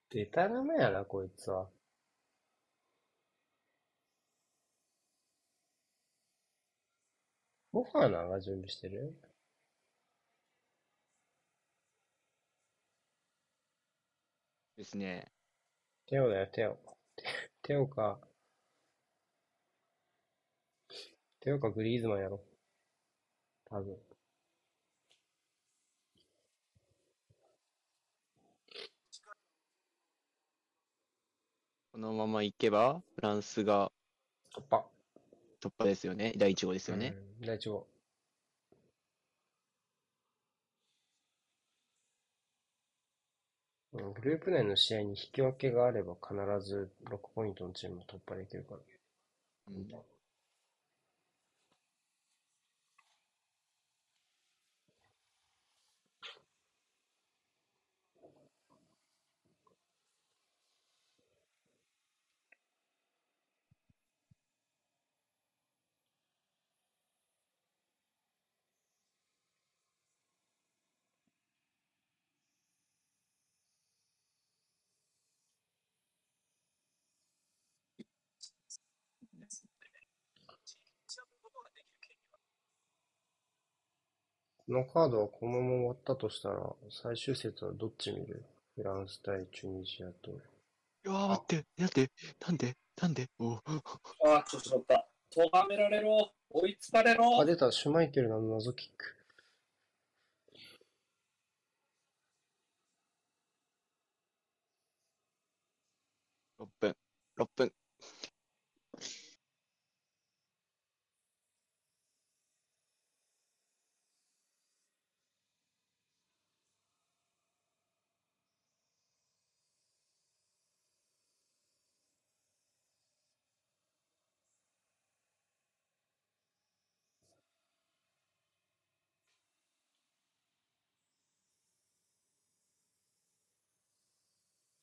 [0.10, 1.70] デタラメやな、こいつは。
[7.72, 9.16] フォファーナが準備してる？
[14.78, 15.32] ですね。
[16.10, 16.76] テオだよ、テオ。
[17.16, 17.24] テ
[17.62, 18.20] テオか。
[21.40, 22.42] テオかグリーズマンやろ。
[23.66, 23.96] 多分。
[31.92, 33.92] このままいけば、フランスが
[34.56, 34.84] 突破。
[35.62, 36.34] 突破ですよね。
[36.38, 37.14] 第1号ですよね。
[37.40, 37.46] うん。
[37.46, 37.78] 第一号。
[37.78, 38.00] うん
[44.02, 46.34] グループ内の試合に引き分けがあれば必
[46.68, 48.82] ず6ポイントのチームを突破できるから。
[49.70, 50.19] うん
[84.70, 88.46] このカードはこのまま終わったとしたら、最終節はどっち見る？
[88.76, 90.30] フランス対チュニジアと。
[90.30, 90.34] い
[91.06, 93.82] やー、待って、なんで、なんで、なんで、おうあ
[94.28, 95.08] あ、調子乗った。
[95.32, 96.32] 咎められろ。
[96.52, 97.46] 追いつかれろあ、。
[97.46, 99.16] 出た、シュマイケルの謎キック。
[106.60, 106.96] 6分、
[107.40, 107.74] 6分。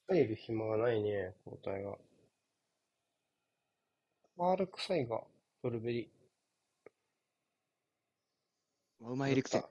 [0.09, 1.97] 入る暇がないね、交代が。
[4.37, 5.21] ファール臭いが、
[5.63, 6.11] ドルベリ。
[9.01, 9.65] うまいエリクセン。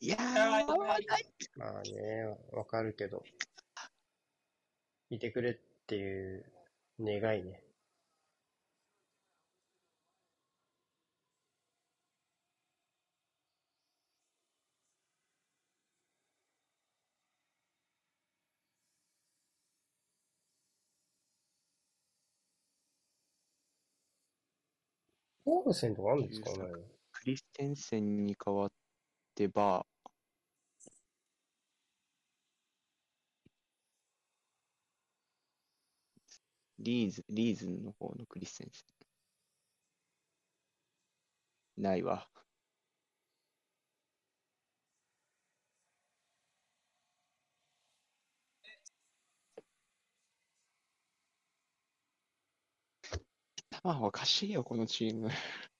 [0.00, 1.06] いやー、あー若い
[1.56, 3.22] まあね、わかるけど。
[5.10, 5.54] いてくれっ
[5.86, 6.44] ていう
[7.00, 7.63] 願いね。
[25.46, 26.56] オールセンとかあるんですかね
[27.12, 28.72] クリステンセンに代わっ
[29.34, 29.86] てば、
[36.78, 38.84] リーズ、リーズンの方のクリステンセ
[41.78, 41.82] ン。
[41.82, 42.28] ないわ。
[53.84, 55.28] まあおかしいよ、このチーム。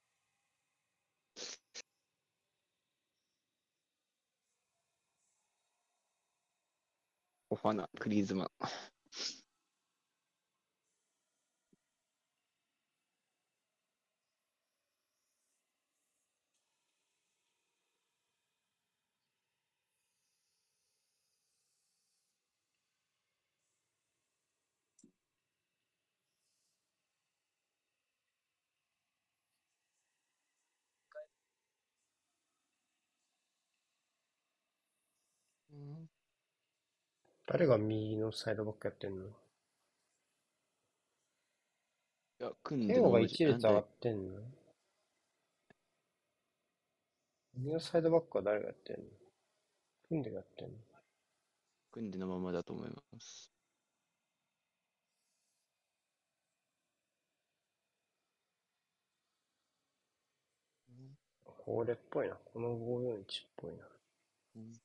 [7.51, 8.51] オファナ、クリーズマン。
[37.47, 39.27] 誰が右のサイドバックやってんの？
[42.41, 44.41] いや、組んでテオがも一列上がってんの？
[47.57, 49.03] 右のサイドバックは誰がやってんの？
[50.09, 50.75] 組んでやってんの？
[51.93, 53.51] 組んでのままだと思います。
[61.45, 62.37] これっぽいな。
[62.53, 63.25] この541っ
[63.57, 63.85] ぽいな。
[64.57, 64.84] うん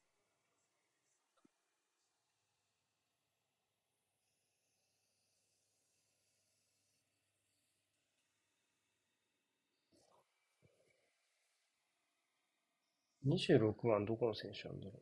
[13.29, 14.93] 26番どこの選手なんだろ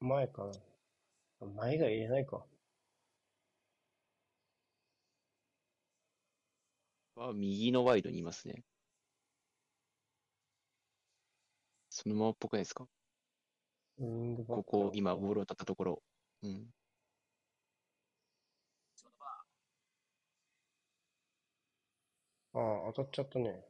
[0.00, 0.50] う前かな
[1.42, 2.44] あ前が入れないか。
[7.14, 8.64] は右のワイドにいますね。
[11.90, 12.88] そのままっぽくないですか？
[14.46, 16.02] ここ、今、ボールを当たったところ。
[16.42, 16.70] うん。
[22.54, 23.64] ああ、当たっちゃったね。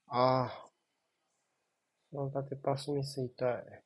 [0.09, 0.66] ああ。
[2.11, 3.85] その縦パスミス痛い。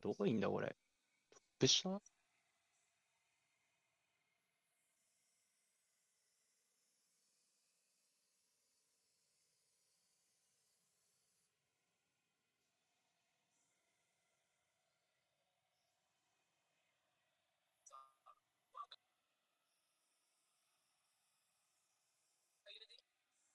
[0.00, 0.68] どこいんだ、これ？
[0.68, 2.00] トップ下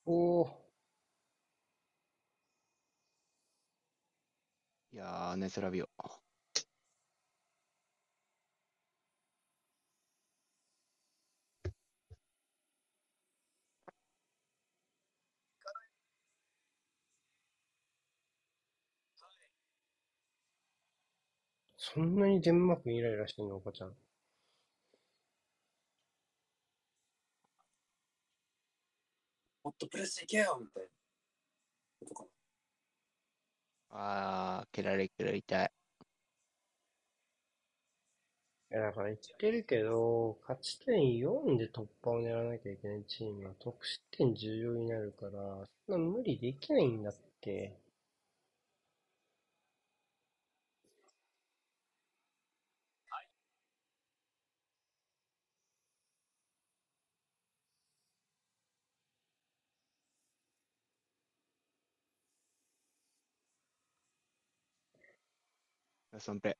[0.05, 0.13] お
[0.43, 0.63] お、
[4.93, 5.89] いやー、ナイスラビオ。
[21.83, 23.93] そんなにデンマークにイライラしてんの、おばちゃん。
[29.63, 30.89] もっとプレスいけよみたいな
[31.99, 32.29] ことかな。
[33.89, 35.71] あー、蹴られ蹴られ痛い。
[38.71, 47.79] いや、だから言ってるけど、勝ち点4で突破を狙わなきゃいけないチームは得失点重要になるから、そんな無理できないんだって。
[66.13, 66.57] ラストンプレ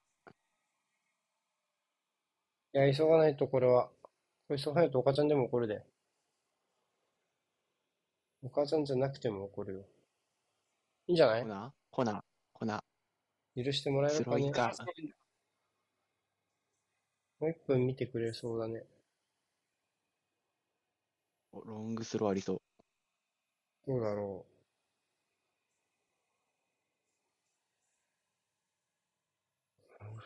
[2.74, 3.92] いや、急がないとこれは。
[4.48, 5.86] これ急がないとお母ちゃんでも怒るで。
[8.42, 9.86] お母ちゃんじゃなくても怒るよ。
[11.06, 11.44] いいんじゃない？
[11.44, 11.72] コナー？
[11.92, 12.22] コナー
[12.54, 12.84] コナ
[13.56, 14.38] 許してもらーえるかね？
[14.38, 14.74] スローイか。
[17.40, 18.88] もう一分見てくれそうだね。
[21.52, 22.62] おロングスローありそう。
[23.86, 24.54] どうだろう。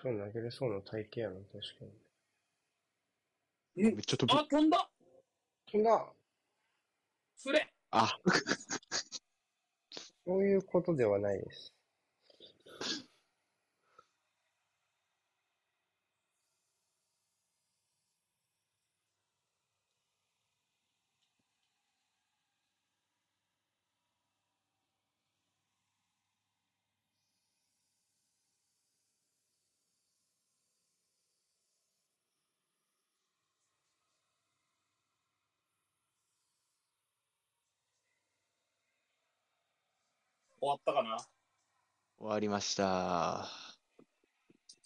[0.02, 1.92] そう投げれそうな体型やな、確かに。
[3.78, 4.40] うんめっちゃ飛ぶ。
[4.40, 4.90] あ、飛んだ
[5.68, 6.14] 飛んだ
[7.38, 8.20] フレあ、
[10.26, 11.74] そういうことではないです。
[40.68, 41.18] 終わったかな？
[42.18, 43.48] 終わりました。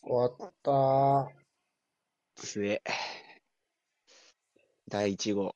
[0.04, 1.28] 終わったー。
[2.36, 2.84] 末。
[4.88, 5.56] 第1号。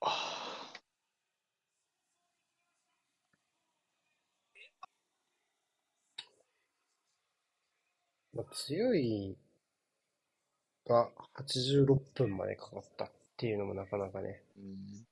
[8.34, 9.38] まあ、強い
[10.88, 15.06] が86分までかかったっていうのもなかなかね、うん、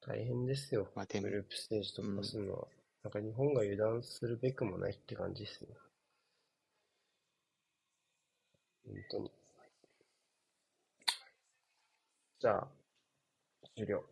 [0.00, 0.90] 大変ですよ。
[0.94, 2.66] まあ、てグループステージ突破するのは。
[3.02, 5.68] なんか日本が油断するべくもないって感じですね。
[8.84, 9.30] 本当に。
[12.40, 12.68] じゃあ、
[13.76, 14.04] 終了。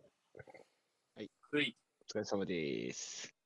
[1.51, 1.75] ふい。
[2.01, 3.40] お疲れ様です。